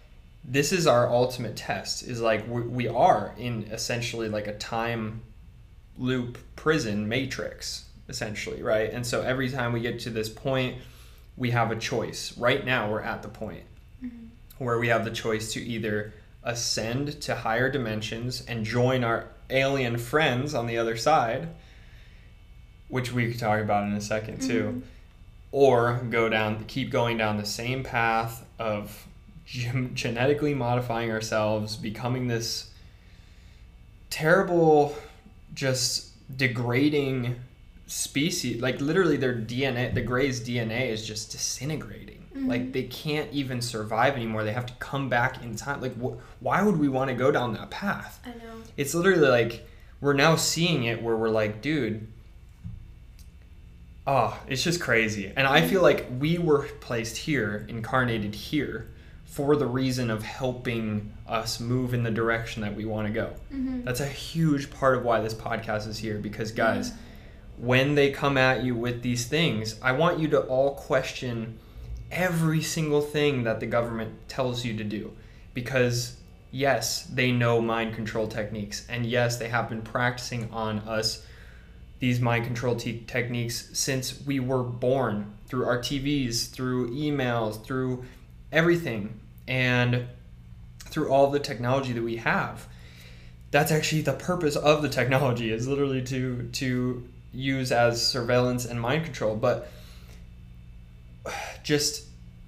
[0.44, 5.22] this is our ultimate test is like we, we are in essentially like a time
[5.96, 8.92] loop prison matrix essentially, right?
[8.92, 10.76] And so every time we get to this point,
[11.36, 12.36] we have a choice.
[12.36, 13.64] Right now, we're at the point
[14.02, 14.26] mm-hmm.
[14.58, 16.12] where we have the choice to either
[16.44, 21.48] ascend to higher dimensions and join our alien friends on the other side,
[22.88, 24.80] which we could talk about in a second too, mm-hmm.
[25.52, 29.06] or go down, keep going down the same path of
[29.44, 32.70] genetically modifying ourselves, becoming this
[34.10, 34.96] terrible,
[35.54, 37.36] just degrading
[37.92, 42.18] species like literally their dna the gray's dna is just disintegrating.
[42.34, 42.48] Mm-hmm.
[42.48, 44.42] like they can't even survive anymore.
[44.42, 45.82] They have to come back in time.
[45.82, 48.20] Like wh- why would we want to go down that path?
[48.24, 48.62] I know.
[48.78, 49.68] It's literally like
[50.00, 52.06] we're now seeing it where we're like dude
[54.06, 55.30] oh it's just crazy.
[55.36, 58.88] And i feel like we were placed here incarnated here
[59.26, 63.34] for the reason of helping us move in the direction that we want to go.
[63.52, 63.84] Mm-hmm.
[63.84, 67.02] that's a huge part of why this podcast is here because guys mm-hmm
[67.62, 71.60] when they come at you with these things, I want you to all question
[72.10, 75.12] every single thing that the government tells you to do.
[75.54, 76.16] Because,
[76.50, 78.84] yes, they know mind control techniques.
[78.88, 81.24] And yes, they have been practicing on us
[82.00, 88.04] these mind control te- techniques since we were born through our TVs, through emails, through
[88.50, 90.06] everything, and
[90.80, 92.66] through all the technology that we have.
[93.52, 98.80] That's actually the purpose of the technology is literally to to use as surveillance and
[98.80, 99.36] mind control.
[99.36, 99.68] But
[101.62, 102.06] just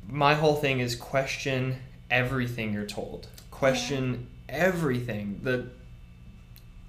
[0.09, 1.77] my whole thing is question
[2.11, 3.29] everything you're told.
[3.51, 4.57] Question yeah.
[4.57, 5.41] everything.
[5.43, 5.67] The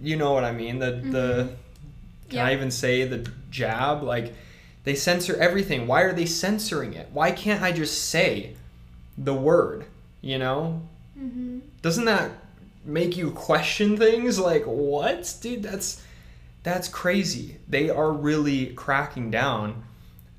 [0.02, 0.80] you know what I mean?
[0.80, 1.12] The mm-hmm.
[1.12, 1.50] the
[2.30, 2.46] can yeah.
[2.48, 4.04] I even say the jab?
[4.04, 4.34] Like
[4.84, 5.88] they censor everything.
[5.88, 7.10] Why are they censoring it?
[7.14, 8.56] Why can't I just say
[9.18, 9.86] the word?
[10.22, 10.82] You know?
[11.18, 11.60] Mm-hmm.
[11.82, 12.32] Doesn't that
[12.84, 14.40] make you question things?
[14.40, 15.64] Like what, dude?
[15.64, 16.04] That's
[16.66, 17.58] that's crazy.
[17.70, 19.84] They are really cracking down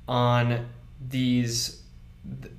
[0.09, 0.67] on
[0.99, 1.81] these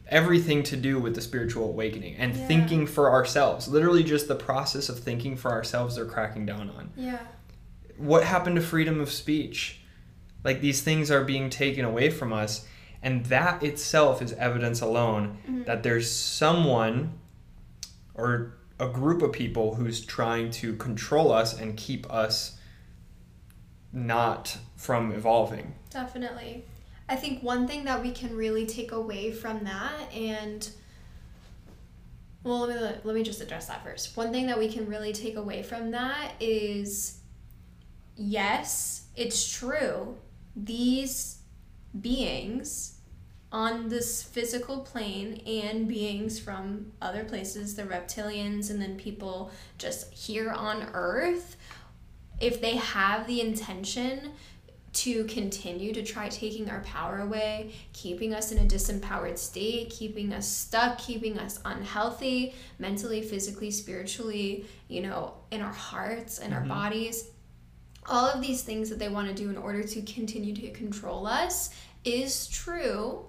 [0.07, 2.47] everything to do with the spiritual awakening and yeah.
[2.47, 3.69] thinking for ourselves.
[3.69, 6.91] Literally just the process of thinking for ourselves they're cracking down on.
[6.97, 7.19] Yeah.
[7.99, 9.81] What happened to freedom of speech?
[10.45, 12.67] Like these things are being taken away from us
[13.03, 15.65] and that itself is evidence alone mm-hmm.
[15.65, 17.19] that there's someone
[18.15, 22.58] or a group of people who's trying to control us and keep us
[23.93, 25.75] not from evolving.
[25.91, 26.65] Definitely.
[27.09, 30.69] I think one thing that we can really take away from that and
[32.45, 34.17] well let me let me just address that first.
[34.17, 37.21] One thing that we can really take away from that is
[38.17, 40.17] yes, it's true.
[40.55, 41.39] These
[41.99, 42.99] beings
[43.51, 50.13] on this physical plane and beings from other places, the reptilians and then people just
[50.13, 51.57] here on earth
[52.41, 54.33] if they have the intention
[54.93, 60.33] to continue to try taking our power away, keeping us in a disempowered state, keeping
[60.33, 66.63] us stuck, keeping us unhealthy mentally, physically, spiritually, you know, in our hearts and mm-hmm.
[66.63, 67.31] our bodies.
[68.07, 71.27] All of these things that they want to do in order to continue to control
[71.27, 71.71] us
[72.05, 73.28] is true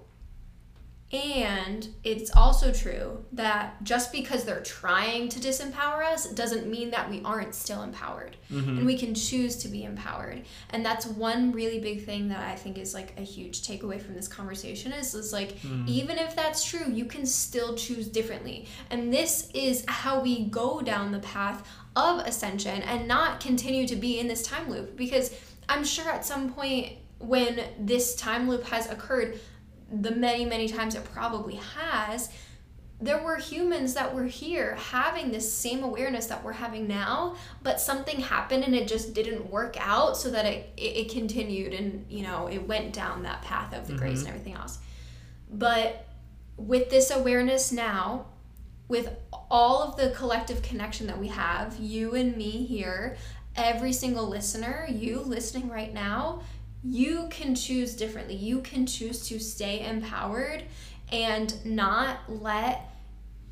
[1.12, 7.10] and it's also true that just because they're trying to disempower us doesn't mean that
[7.10, 8.36] we aren't still empowered.
[8.48, 8.78] Mm-hmm.
[8.78, 10.42] And we can choose to be empowered.
[10.70, 14.14] And that's one really big thing that I think is like a huge takeaway from
[14.14, 15.84] this conversation is, is like mm-hmm.
[15.88, 18.68] even if that's true, you can still choose differently.
[18.90, 23.96] And this is how we go down the path of ascension and not continue to
[23.96, 25.34] be in this time loop because
[25.68, 29.40] I'm sure at some point when this time loop has occurred,
[29.90, 32.30] the many, many times it probably has,
[33.00, 37.80] there were humans that were here having this same awareness that we're having now, but
[37.80, 42.04] something happened and it just didn't work out so that it, it, it continued and,
[42.10, 44.02] you know, it went down that path of the mm-hmm.
[44.02, 44.78] grays and everything else.
[45.50, 46.06] But
[46.56, 48.26] with this awareness now,
[48.86, 49.08] with
[49.50, 53.16] all of the collective connection that we have, you and me here,
[53.56, 56.42] every single listener, you listening right now,
[56.82, 58.34] you can choose differently.
[58.34, 60.64] You can choose to stay empowered
[61.12, 62.88] and not let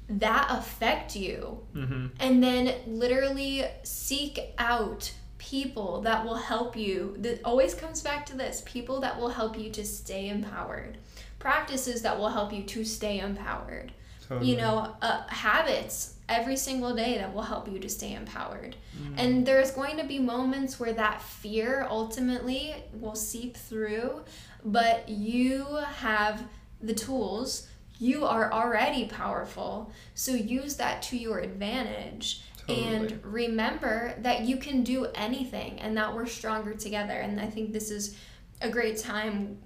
[0.09, 1.61] that affect you.
[1.75, 2.07] Mm-hmm.
[2.21, 7.15] And then literally seek out people that will help you.
[7.19, 10.99] That always comes back to this people that will help you to stay empowered,
[11.39, 13.93] practices that will help you to stay empowered,
[14.29, 14.51] Totally.
[14.51, 18.77] you know, uh, habits every single day that will help you to stay empowered.
[19.01, 19.15] Mm.
[19.17, 24.23] And there's going to be moments where that fear ultimately will seep through,
[24.65, 25.65] but you
[25.97, 26.45] have
[26.83, 27.69] the tools.
[27.99, 29.91] You are already powerful.
[30.15, 32.43] So use that to your advantage.
[32.67, 32.87] Totally.
[32.87, 37.15] And remember that you can do anything and that we're stronger together.
[37.15, 38.15] And I think this is
[38.61, 39.59] a great time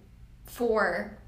[0.45, 1.19] for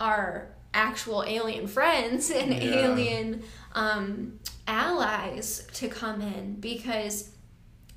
[0.00, 2.86] our actual alien friends and Yeah.
[2.86, 7.30] alien um, allies to come in because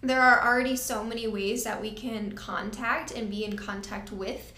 [0.02, 4.52] there are already so many ways that we can contact and be in contact with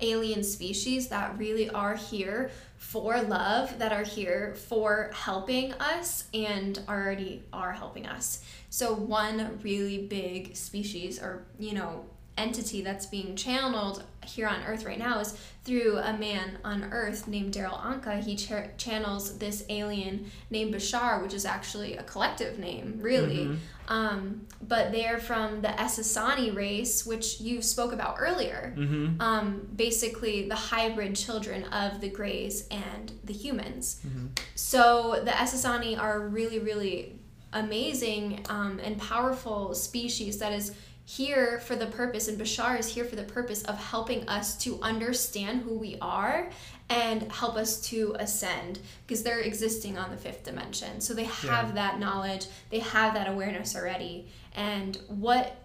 [0.00, 6.78] alien species that really are here for love, that are here for helping us and
[6.88, 8.42] already are helping us.
[8.70, 12.04] So, one really big species or, you know,
[12.38, 17.26] entity that's being channeled here on Earth right now is through a man on Earth
[17.26, 18.22] named Darryl Anka.
[18.22, 23.46] He ch- channels this alien named Bashar, which is actually a collective name, really.
[23.46, 23.58] Mhm.
[23.88, 28.74] Um, but they're from the Essassani race, which you spoke about earlier.
[28.76, 29.20] Mm-hmm.
[29.20, 34.00] Um, basically, the hybrid children of the Greys and the humans.
[34.06, 34.38] Mhm.
[34.54, 37.18] So the Essassani are really, really
[37.54, 40.72] amazing um, and powerful species that is
[41.08, 44.78] here for the purpose, and Bashar is here for the purpose of helping us to
[44.82, 46.50] understand who we are
[46.90, 51.00] and help us to ascend because they're existing on the fifth dimension.
[51.00, 51.74] So they have Yeah.
[51.76, 54.28] that knowledge, they have that awareness already.
[54.54, 55.56] And what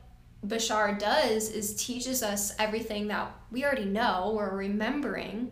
[0.48, 5.52] Bashar does is teaches us everything that we already know or remembering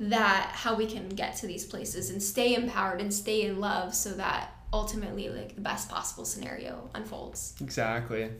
[0.00, 3.94] that how we can get to these places and stay empowered and stay in love
[3.94, 8.30] so that ultimately like the best possible scenario unfolds Exactly.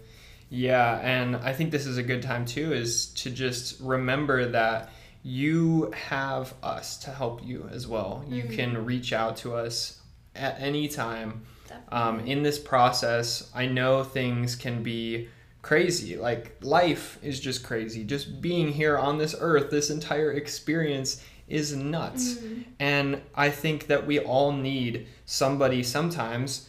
[0.54, 4.90] Yeah, and I think this is a good time too is to just remember that
[5.22, 8.22] you have us to help you as well.
[8.28, 8.54] You Mhm.
[8.54, 10.00] can reach out to us
[10.36, 11.42] at any time.
[11.90, 15.28] Um, in this process, I know things can be
[15.62, 16.18] crazy.
[16.18, 18.04] Like life is just crazy.
[18.04, 22.34] Just being here on this earth, this entire experience is nuts.
[22.34, 22.64] Mhm.
[22.78, 26.68] And I think that we all need somebody sometimes,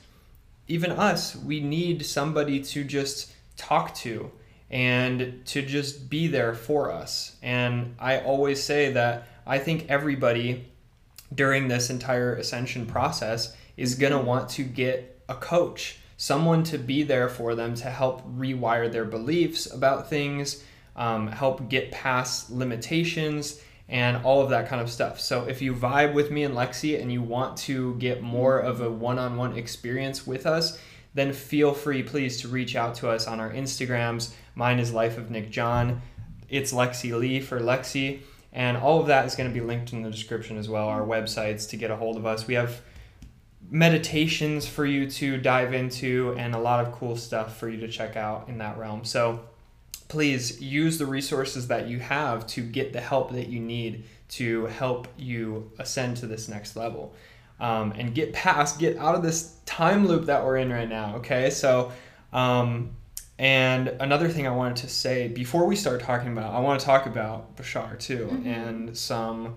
[0.69, 4.31] even us, we need somebody to just talk to
[4.69, 7.35] and to just be there for us.
[7.41, 10.71] And I always say that I think everybody
[11.33, 16.77] during this entire ascension process is going to want to get a coach, someone to
[16.77, 20.63] be there for them to help rewire their beliefs about things,
[20.95, 25.19] um, help get past limitations, and all of that kind of stuff.
[25.19, 28.81] So if you vibe with me and Lexi and you want to get more of
[28.81, 30.79] a one on one experience with us,
[31.13, 34.33] then feel free, please, to reach out to us on our Instagrams.
[34.55, 36.01] Mine is Life of Nick John.
[36.49, 38.21] It's Lexi Lee for Lexi.
[38.51, 41.01] And all of that is going to be linked in the description as well, our
[41.01, 42.45] websites to get a hold of us.
[42.45, 42.81] We have
[43.69, 47.87] meditations for you to dive into and a lot of cool stuff for you to
[47.87, 49.03] check out in that realm.
[49.03, 49.41] So
[50.07, 54.65] please use the resources that you have to get the help that you need to
[54.67, 57.15] help you ascend to this next level
[57.59, 61.15] um, and get past, get out of this time loop that we're in right now.
[61.17, 61.91] Okay, so.
[62.31, 62.95] Um,
[63.39, 66.85] and another thing I wanted to say before we start talking about, I want to
[66.85, 68.45] talk about Bashar too, Mhm.
[68.45, 69.55] and some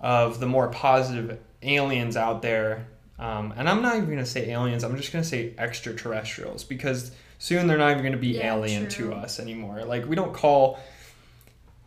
[0.00, 2.86] of the more positive aliens out there.
[3.18, 6.64] Um, and I'm not even going to say aliens, I'm just going to say extraterrestrials
[6.64, 9.10] because soon they're not even going to be Yeah, alien true.
[9.10, 9.84] to us anymore.
[9.84, 10.80] Like, we don't call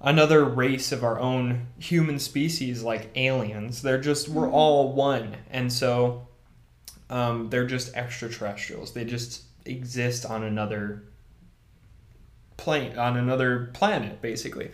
[0.01, 3.81] another race of our own human species like aliens.
[3.81, 4.53] They're just, we're Mhm.
[4.53, 5.37] all one.
[5.49, 6.27] And so
[7.09, 8.93] um, they're just extraterrestrials.
[8.93, 11.03] They just exist on another
[12.57, 14.71] plane, on another planet, basically.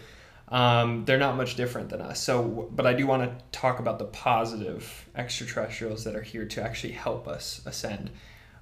[0.49, 2.19] Um, they're not much different than us.
[2.19, 6.61] So, but I do want to talk about the positive extraterrestrials that are here to
[6.61, 8.11] actually help us ascend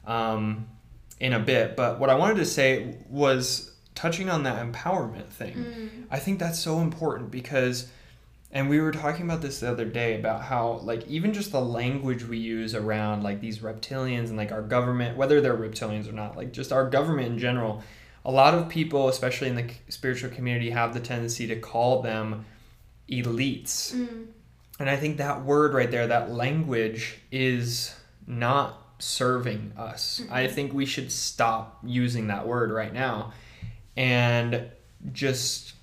[0.06, 0.68] um,
[1.20, 1.76] in a bit.
[1.76, 3.71] But what I wanted to say was
[4.02, 5.54] touching on that empowerment thing.
[5.54, 5.90] Mm.
[6.10, 7.88] I think that's so important because,
[8.52, 11.62] and we were talking about this the other day about how, like, even just the
[11.62, 16.14] language we use around, like, these reptilians and, like, our government, whether they're reptilians or
[16.14, 17.84] not, like, just our government in general,
[18.26, 22.46] a lot of people, especially in the spiritual community, have the tendency to call them
[23.08, 23.94] elites.
[23.94, 24.26] Mm.
[24.80, 27.94] And I think that word right there, that language, is
[28.26, 30.24] not serving us.
[30.32, 33.34] I think we should stop using that word right now
[33.96, 34.70] and
[35.12, 35.74] just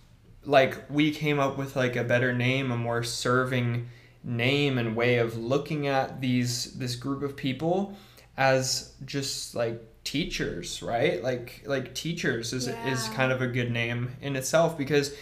[0.44, 3.88] like we came up with like a better name, a more serving
[4.24, 7.96] name and way of looking at these this group of people
[8.36, 11.22] as just like teachers, right?
[11.22, 15.14] Like like teachers is is kind of a good name in itself because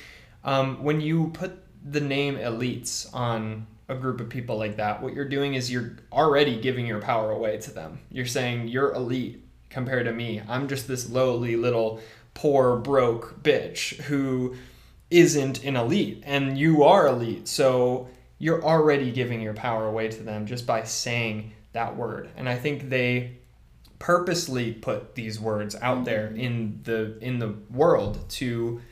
[0.44, 5.14] um, when you put the name elites on a group of people like that, what
[5.14, 8.00] you're doing is you're already giving your power away to them.
[8.10, 10.42] You're saying you're elite compared to me.
[10.48, 12.00] I'm just this lowly little
[12.36, 14.54] poor broke bitch who
[15.10, 17.48] isn't an elite and you are elite.
[17.48, 18.08] So
[18.38, 22.28] you're already giving your power away to them just by saying that word.
[22.36, 23.38] And I think they
[23.98, 26.40] purposely put these words out there mm-hmm.
[26.40, 28.82] in the in the world to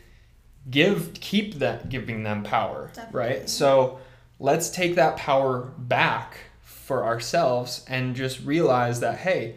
[0.71, 3.21] give keep that giving them power, Definitely.
[3.21, 3.51] right?
[3.51, 3.99] So
[4.39, 9.57] let's take that power back for ourselves and just realize that hey,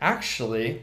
[0.00, 0.82] actually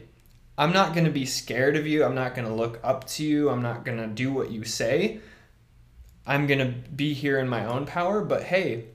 [0.56, 2.04] I'm not going to be scared of you.
[2.04, 3.50] I'm not going to look up to you.
[3.50, 5.20] I'm not going to do what you say.
[6.26, 8.86] I'm going to be here in my own power, but hey,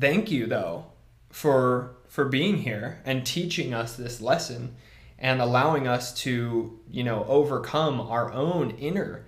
[0.00, 0.86] thank you though
[1.30, 4.76] for for being here and teaching us this lesson
[5.18, 9.26] and allowing us to, you know, overcome our own inner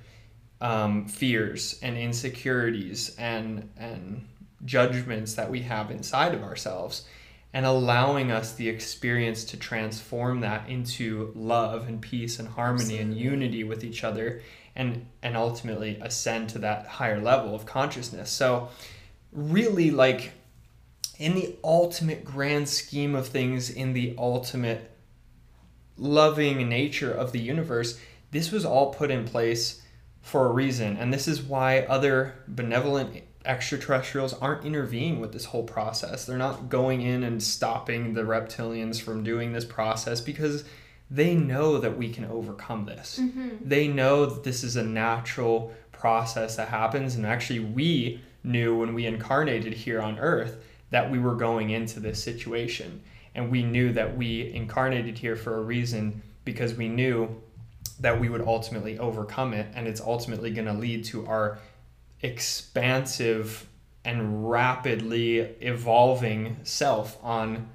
[0.60, 4.28] um, fears and insecurities and and
[4.64, 7.04] judgments that we have inside of ourselves
[7.52, 13.16] and allowing us the experience to transform that into love and peace and harmony and
[13.16, 14.42] unity with each other
[14.76, 18.30] and and ultimately ascend to that higher level of consciousness.
[18.30, 18.68] So
[19.32, 20.32] really like
[21.18, 24.90] in the ultimate grand scheme of things in the ultimate
[25.96, 27.98] loving nature of the universe
[28.30, 29.82] this was all put in place
[30.20, 30.96] for a reason.
[30.96, 36.24] And this is why other benevolent extraterrestrials aren't intervening with this whole process.
[36.24, 40.64] They're not going in and stopping the reptilians from doing this process because
[41.10, 43.18] they know that we can overcome this.
[43.20, 43.66] Mm-hmm.
[43.66, 48.94] they know that this is a natural process that happens and actually we knew when
[48.94, 53.02] we incarnated here on earth that we were going into this situation.
[53.34, 57.40] And we knew that we incarnated here for a reason because we knew
[58.00, 61.58] that we would ultimately overcome it and it's ultimately going to lead to our
[62.22, 63.66] expansive
[64.04, 67.68] and rapidly evolving self on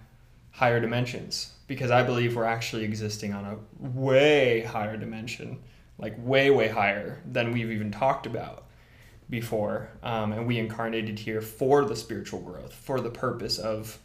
[0.51, 5.59] higher dimensions because I believe we're actually existing on a way higher dimension,
[5.97, 8.65] like way, way higher than we've even talked about
[9.29, 9.89] before.
[10.03, 13.97] Um, and we incarnated here for the spiritual growth, for the purpose of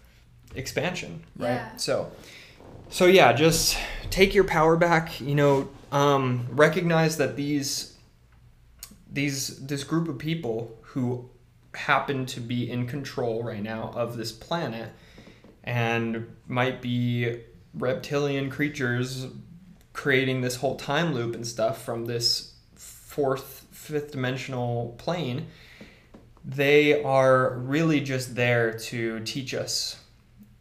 [0.55, 1.55] expansion, right?
[1.55, 1.76] Yeah.
[1.76, 2.12] So,
[2.89, 3.76] so yeah, just
[4.11, 5.20] take your power back.
[5.20, 7.97] You know, um, recognize that these
[9.11, 11.29] these this group of people who
[11.75, 14.91] happen to be in control right now of this planet
[15.65, 17.41] and might be
[17.75, 19.27] reptilian creatures
[19.93, 25.47] creating this whole time loop and stuff from this fourth fifth dimensional plane
[26.49, 30.01] they are really just there to teach us.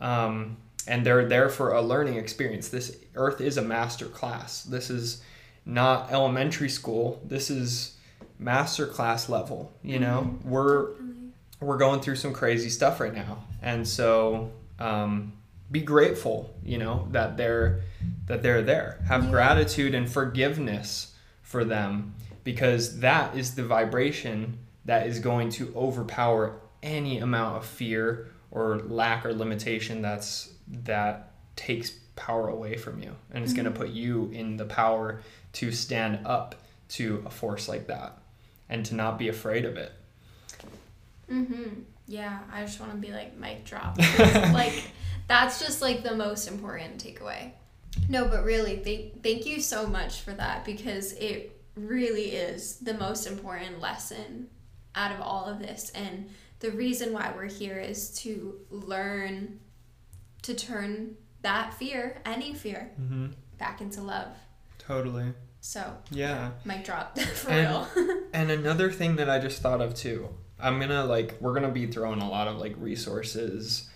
[0.01, 2.67] Um, and they're there for a learning experience.
[2.67, 4.63] This earth is a master class.
[4.63, 5.21] This is
[5.65, 7.21] not elementary school.
[7.25, 7.96] This is
[8.39, 10.37] master class level you know?
[10.43, 10.89] We're
[11.59, 13.43] we're going through some crazy stuff right now.
[13.61, 15.33] And so um,
[15.71, 17.81] be grateful you know that they're
[18.27, 19.03] that they're there.
[19.07, 19.31] Have Yeah.
[19.31, 22.13] gratitude and forgiveness for them
[22.43, 28.77] because that is the vibration that is going to overpower any amount of fear or
[28.87, 33.15] lack or limitation that's that takes power away from you.
[33.31, 35.21] And it's going to put you in the power
[35.53, 36.55] to stand up
[36.89, 38.17] to a force like that
[38.69, 39.91] and to not be afraid of it
[41.31, 41.81] Mm-hmm.
[42.07, 43.97] Yeah, I just want to be like mic drop.
[44.53, 44.91] like
[45.27, 47.51] that's just like the most important takeaway.
[48.07, 52.93] No, but really, thank thank you so much for that because it really is the
[52.93, 54.47] most important lesson
[54.95, 59.59] out of all of this, and the reason why we're here is to learn
[60.43, 63.27] to turn that fear, any fear, mm-hmm.
[63.57, 64.29] back into love.
[64.79, 65.33] totally
[65.67, 68.25] So yeah mic drop for And- real.
[68.33, 71.87] And another thing that I just thought of too, I'm gonna like we're gonna be
[71.87, 73.89] throwing a lot of like resources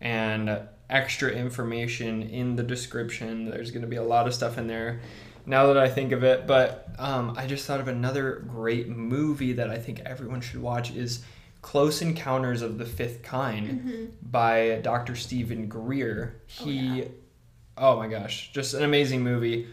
[0.00, 0.58] and
[0.88, 3.50] extra information in the description.
[3.50, 5.00] There's gonna be a lot of stuff in there.
[5.44, 9.52] Now that I think of it, but um, I just thought of another great movie
[9.54, 11.22] that I think everyone should watch is
[11.60, 15.14] Close Encounters of the Fifth Kind hmm by Dr.
[15.14, 16.40] Steven Greer.
[16.60, 17.04] Oh, He, yeah.
[17.78, 19.66] oh, my gosh, just an amazing movie.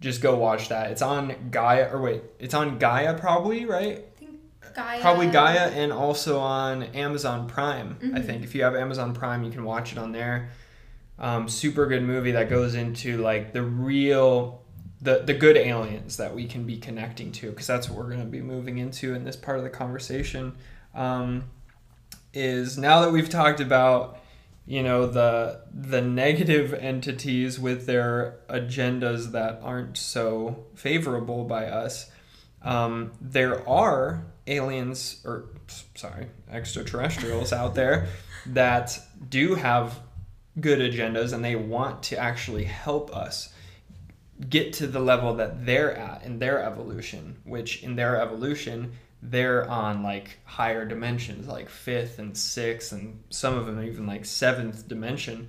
[0.00, 0.90] Just go watch that.
[0.92, 4.04] It's on Gaia, or wait, it's on Gaia probably, right?
[4.16, 4.38] I think
[4.74, 5.00] Gaia.
[5.00, 7.98] Probably Gaia and also on Amazon Prime.
[8.00, 8.24] I Mhm.
[8.26, 10.50] think if you have Amazon Prime, you can watch it on there.
[11.18, 14.62] Um, super good movie that goes into like the real,
[15.02, 18.20] the the good aliens that we can be connecting to, because that's what we're going
[18.20, 20.54] to be moving into in this part of the conversation.
[20.94, 21.44] Um,
[22.32, 24.18] is now that we've talked about
[24.68, 32.10] you know the the negative entities with their agendas that aren't so favorable by us
[32.62, 35.46] um, there are aliens or
[35.94, 38.08] sorry extraterrestrials out there
[38.44, 38.98] that
[39.30, 40.00] do have
[40.60, 43.54] good agendas and they want to actually help us
[44.50, 48.92] get to the level that they're at in their evolution which in their evolution
[49.22, 54.24] they're on like higher dimensions like fifth and sixth and some of them even like
[54.24, 55.48] seventh dimension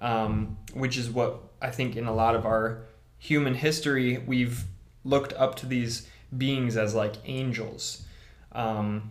[0.00, 2.84] um, which is what i think in a lot of our
[3.18, 4.64] human history we've
[5.04, 8.04] looked up to these beings as like angels
[8.52, 9.10] um,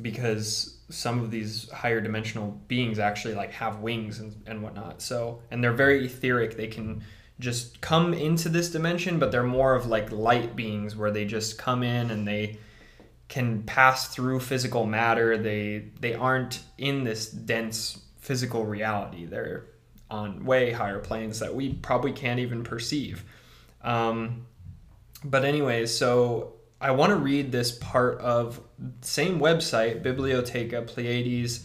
[0.00, 5.02] because some of these higher dimensional beings actually like have wings and, and whatnot.
[5.02, 6.56] So and they're very etheric.
[6.56, 7.02] They can
[7.40, 11.58] just come into this dimension but they're more of like light beings where they just
[11.58, 12.56] come in and they
[13.32, 15.38] can pass through physical matter.
[15.38, 19.24] They they aren't in this dense physical reality.
[19.24, 19.64] They're
[20.10, 23.24] on way higher planes that we probably can't even perceive.
[23.80, 24.46] Um,
[25.24, 28.60] but anyway, so I want to read this part of
[29.00, 31.62] same website, Bibliotheca Pleyades,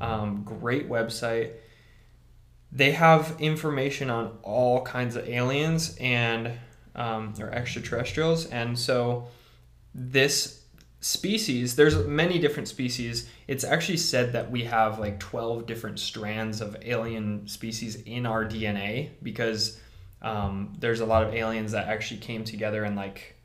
[0.00, 1.50] um, great website.
[2.70, 6.52] They have information on all kinds of aliens and
[6.94, 9.26] um, or extraterrestrials, and so
[9.92, 10.57] this
[11.00, 13.28] species, there's many different species.
[13.46, 18.44] It's actually said that we have like 12 different strands of alien species in our
[18.44, 19.80] DNA because
[20.22, 23.36] um, there's a lot of aliens that actually came together and like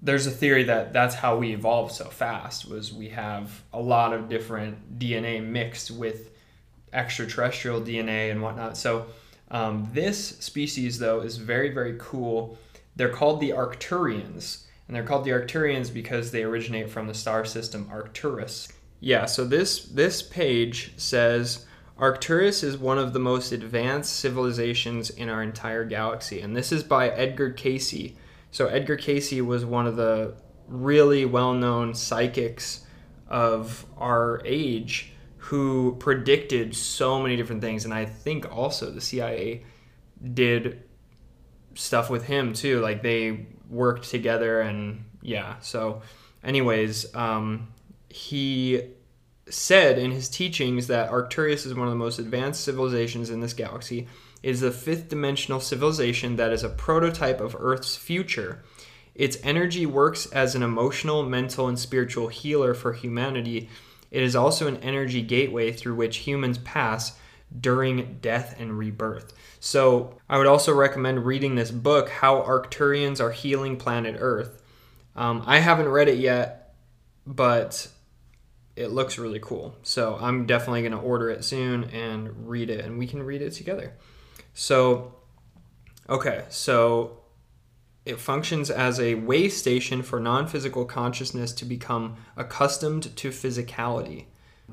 [0.00, 4.12] there's a theory that that's how we evolved so fast was we have a lot
[4.12, 6.30] of different dna mixed with
[6.92, 8.76] extraterrestrial dna and whatnot.
[8.76, 9.06] So
[9.50, 12.58] um, this species though is very very cool.
[12.96, 17.44] They're called the arcturians and they're called the arcturians because they originate from the star
[17.44, 18.68] system arcturus.
[19.00, 21.66] Yeah so this this page says
[21.98, 26.40] arcturus is one of the most advanced civilizations in our entire galaxy.
[26.40, 28.14] And this is by edgar Cayce.
[28.50, 30.34] so Edgar Cayce was one of the
[30.66, 32.84] really well-known psychics
[33.28, 37.84] of our age who predicted so many different things.
[37.84, 39.64] And I think also the CIA
[40.34, 40.82] did
[41.74, 42.80] stuff with him too.
[42.80, 46.02] Like they worked together and yeah so
[46.42, 47.68] anyways um,
[48.08, 48.82] he
[49.50, 53.52] said in his teachings that Arcturus is one of the most advanced civilizations in this
[53.52, 54.06] galaxy
[54.42, 58.62] is a fifth dimensional civilization that is a prototype of Earth's future.
[59.14, 63.68] Its energy works as an emotional, mental, and spiritual healer for humanity.
[64.10, 67.18] It is also an energy gateway through which humans pass
[67.58, 69.32] during death and rebirth.
[69.60, 74.62] So, I would also recommend reading this book, How Arcturians Are Healing Planet Earth.
[75.16, 76.74] Um, I haven't read it yet,
[77.26, 77.88] but
[78.76, 79.76] it looks really cool.
[79.82, 83.42] So, I'm definitely going to order it soon and read it, and we can read
[83.42, 83.94] it together.
[84.54, 85.14] So,
[86.08, 87.18] okay, so
[88.08, 94.24] it functions as a way station for non physical consciousness to become accustomed to physicality.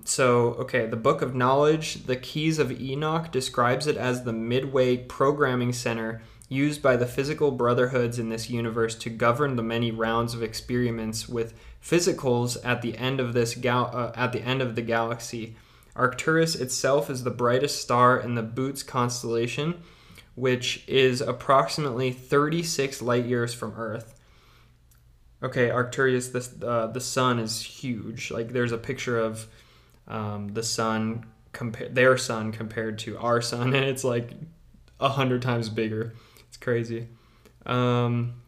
[0.03, 4.97] So, okay, the Book of Knowledge, the Keys of Enoch, describes it as the midway
[4.97, 10.33] programming center used by the physical brotherhoods in this universe to govern the many rounds
[10.33, 14.75] of experiments with physicals at the end of this gal- uh, at the end of
[14.75, 15.55] the galaxy
[15.95, 19.81] Arcturus itself is the brightest star in the Bootes constellation,
[20.35, 24.19] which is approximately 36 light years from Earth.
[25.41, 28.29] Okay, Arcturus, the, uh, the sun is huge.
[28.31, 29.47] Like, there's a picture of
[30.07, 31.25] um, the sun,
[31.89, 34.31] their sun compared to our sun, and it's like
[34.99, 36.13] a hundred times bigger.
[36.47, 37.07] It's crazy.
[37.65, 38.41] Um,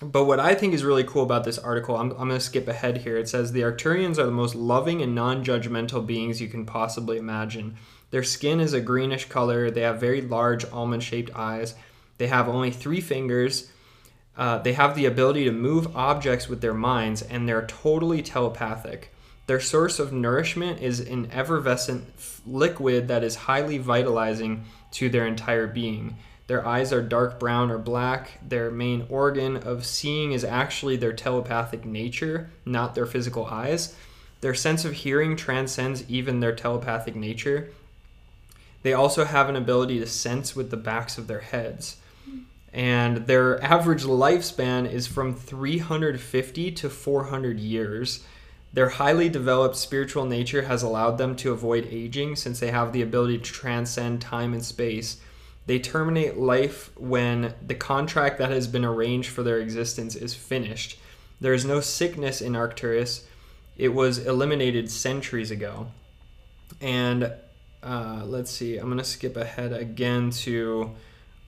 [0.00, 2.68] but what I think is really cool about this article, I'm, I'm going to skip
[2.68, 3.16] ahead here.
[3.16, 7.16] It says the Arcturians are the most loving and non judgmental beings you can possibly
[7.16, 7.76] imagine.
[8.10, 9.70] Their skin is a greenish color.
[9.70, 11.74] They have very large almond shaped eyes.
[12.18, 13.70] They have only three fingers.
[14.36, 19.13] Uh, they have the ability to move objects with their minds, and they're totally telepathic.
[19.46, 22.04] Their source of nourishment is an effervescent
[22.46, 26.16] liquid that is highly vitalizing to their entire being.
[26.46, 28.38] Their eyes are dark brown or black.
[28.46, 33.96] Their main organ of seeing is actually their telepathic nature, not their physical eyes.
[34.40, 37.70] Their sense of hearing transcends even their telepathic nature.
[38.82, 41.96] They also have an ability to sense with the backs of their heads.
[42.74, 48.24] And their average lifespan is from 350 to 400 years.
[48.74, 53.02] Their highly developed spiritual nature has allowed them to avoid aging since they have the
[53.02, 55.18] ability to transcend time and space
[55.66, 60.98] they terminate life when the contract that has been arranged for their existence is finished.
[61.40, 63.26] There is no sickness in Arcturus.
[63.76, 65.86] It was eliminated centuries ago.
[66.80, 67.32] And
[67.82, 70.90] uh, let's see, I'm going to skip ahead again to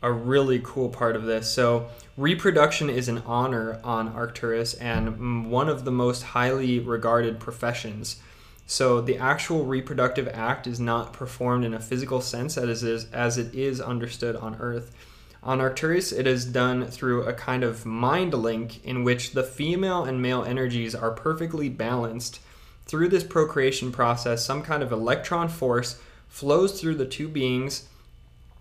[0.03, 1.51] a really cool part of this.
[1.53, 8.20] So, reproduction is an honor on Arcturus and one of the most highly regarded professions.
[8.66, 13.11] So, the actual reproductive act is not performed in a physical sense as it is,
[13.12, 14.94] as it is understood on Earth.
[15.42, 20.05] On Arcturus, it is done through a kind of mind link in which the female
[20.05, 22.40] and male energies are perfectly balanced.
[22.84, 27.88] Through this procreation process, some kind of electron force flows through the two beings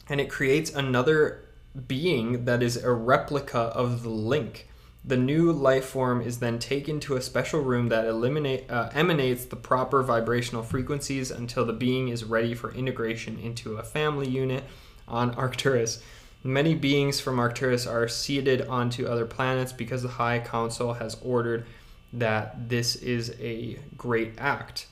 [0.08, 1.46] and it creates another
[1.88, 4.68] being that is a replica of the link.
[5.04, 9.46] The new life form is then taken to a special room that eliminate, uh, emanates
[9.46, 14.64] the proper vibrational frequencies until the being is ready for integration into a family unit
[15.08, 16.02] on Arcturus.
[16.44, 21.66] Many beings from Arcturus are seeded onto other planets because the High Council has ordered
[22.14, 24.88] that this is a great act.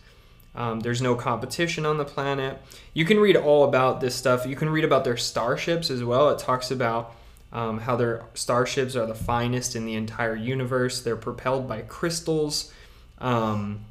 [0.55, 2.61] Um, there's no competition on the planet.
[2.93, 4.45] You can read all about this stuff.
[4.45, 6.29] You can read about their starships as well.
[6.29, 7.15] It talks about
[7.51, 11.01] um, how their starships are the finest in the entire universe.
[11.01, 12.71] They're propelled by crystals
[13.19, 13.85] um,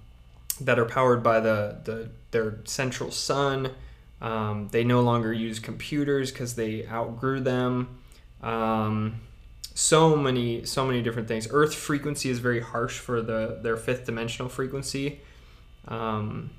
[0.61, 3.71] that are powered by the, the their central sun.
[4.21, 7.99] Um, they no longer use computers because they outgrew them.
[8.41, 9.21] Um,
[9.75, 11.49] so many, so many different things.
[11.51, 15.21] Earth frequency is very harsh for the their fifth dimensional frequency.
[15.89, 16.51] Um,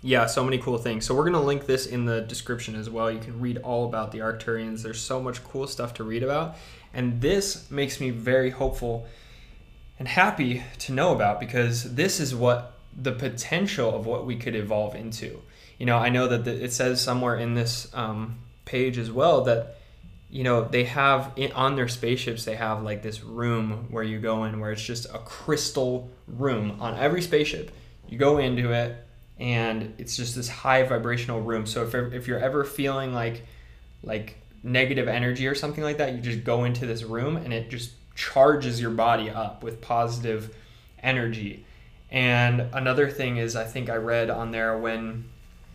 [0.00, 1.04] yeah, so many cool things.
[1.04, 3.10] So we're gonna link this in the description as well.
[3.10, 4.82] You can read all about the Arcturians.
[4.82, 6.56] There's so much cool stuff to read about,
[6.94, 9.06] and this makes me very hopeful
[9.98, 14.54] and happy to know about because this is what the potential of what we could
[14.54, 15.42] evolve into.
[15.78, 19.42] You know, I know that the, it says somewhere in this um, page as well
[19.42, 19.76] that
[20.30, 24.44] you know they have on their spaceships they have like this room where you go
[24.44, 27.70] in where it's just a crystal room on every spaceship
[28.08, 28.96] you go into it
[29.38, 31.66] and it's just this high vibrational room.
[31.66, 33.46] So if, if you're ever feeling like
[34.02, 37.70] like negative energy or something like that you just go into this room and it
[37.70, 40.54] just charges your body up with positive
[41.02, 41.64] energy.
[42.10, 45.24] And another thing is i think i read on there when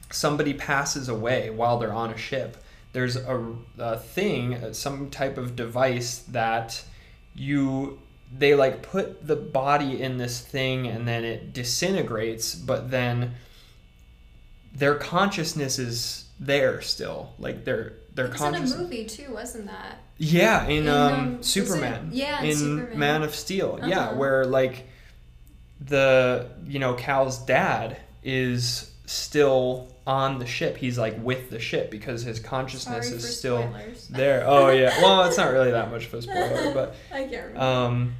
[0.09, 2.57] somebody passes away while they're on a ship
[2.93, 6.83] there's a, a thing some type of device that
[7.35, 7.99] you
[8.35, 13.33] they like put the body in this thing and then it disintegrates but then
[14.75, 19.33] their consciousness is there still like their their It was conscious in a movie too,
[19.33, 19.97] wasn't that?
[20.17, 22.99] yeah in, In, um, um, superman it- yeah, in in Superman.
[22.99, 24.15] man of steel yeah Uh-huh.
[24.15, 24.87] where like
[25.81, 31.89] the you know cal's dad is still on the ship he's like with the ship
[31.91, 34.07] because his consciousness Sorry is still spoilers.
[34.09, 37.47] there oh yeah well it's not really that much of a spoiler but I can't
[37.47, 37.59] remember.
[37.59, 38.13] um,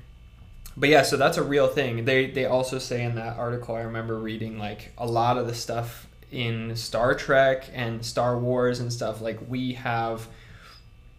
[0.78, 2.06] but yeah, so that's a real thing.
[2.06, 5.54] They they also say in that article I remember reading like a lot of the
[5.56, 10.28] stuff in Star Trek and Star Wars and stuff like we have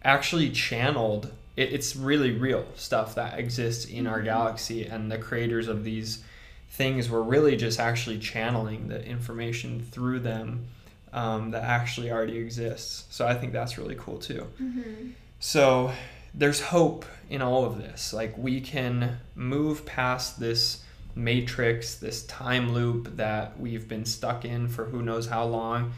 [0.03, 4.25] actually channeled it, it's really real stuff that exists in our Mhm.
[4.25, 6.23] galaxy and the creators of these
[6.69, 10.65] things were really just actually channeling the information through them
[11.13, 15.91] um, that actually already exists so i think that's really cool too hmm so
[16.37, 18.13] there's hope in all of this.
[18.13, 20.83] Like we can move past this
[21.15, 25.93] matrix, this time loop that we've been stuck in for who knows how long,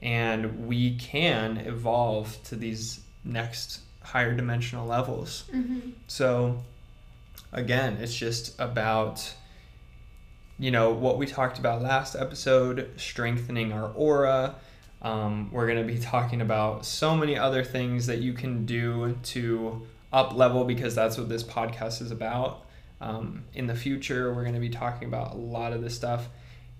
[0.00, 5.44] and we can evolve to these next higher dimensional levels.
[5.50, 6.62] hmm So
[7.52, 9.34] again, it's just about
[10.58, 14.54] you know what we talked about last episode, strengthening our aura.
[15.04, 19.18] Um, we're going to be talking about so many other things that you can do
[19.24, 22.64] to up level because that's what this podcast is about.
[23.02, 26.28] Um, in the future, we're going to be talking about a lot of this stuff.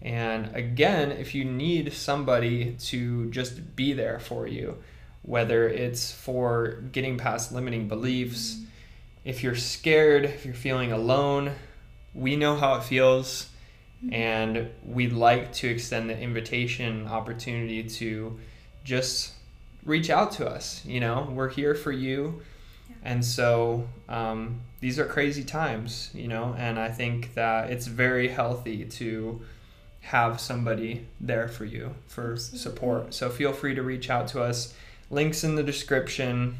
[0.00, 4.78] And again, if you need somebody to just be there for you,
[5.22, 8.58] whether it's for getting past limiting beliefs,
[9.24, 11.52] if you're scared, if you're feeling alone,
[12.14, 13.48] we know how it feels
[14.12, 18.38] and we'd like to extend the invitation opportunity to
[18.84, 19.32] just
[19.84, 21.28] reach out to us you know?
[21.30, 22.42] We're here for you.
[22.88, 22.96] Yeah.
[23.04, 26.54] and so um, these are crazy times you know?
[26.58, 29.40] And i think that it's very healthy to
[30.00, 32.58] have somebody there for you for Absolutely.
[32.58, 33.14] support.
[33.14, 34.74] So feel free to reach out to us.
[35.08, 36.58] Links in the description.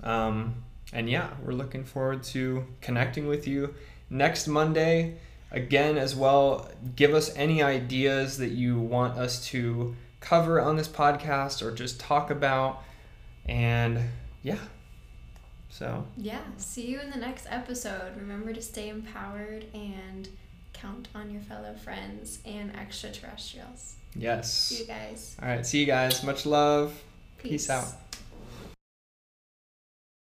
[0.00, 3.74] Um, and yeah we're looking forward to connecting with you
[4.10, 5.14] next monday
[5.52, 10.88] again as well give us any ideas that you want us to cover on this
[10.88, 12.82] podcast or just talk about
[13.46, 13.98] and
[14.42, 14.58] yeah
[15.68, 16.42] so Yeah.
[16.58, 18.14] See you in the next episode.
[18.18, 20.28] Remember to stay empowered and
[20.74, 23.94] count on your fellow friends and extraterrestrials.
[24.12, 25.34] See yes you guys.
[25.40, 26.92] all right see you guys much love
[27.38, 27.86] Peace out.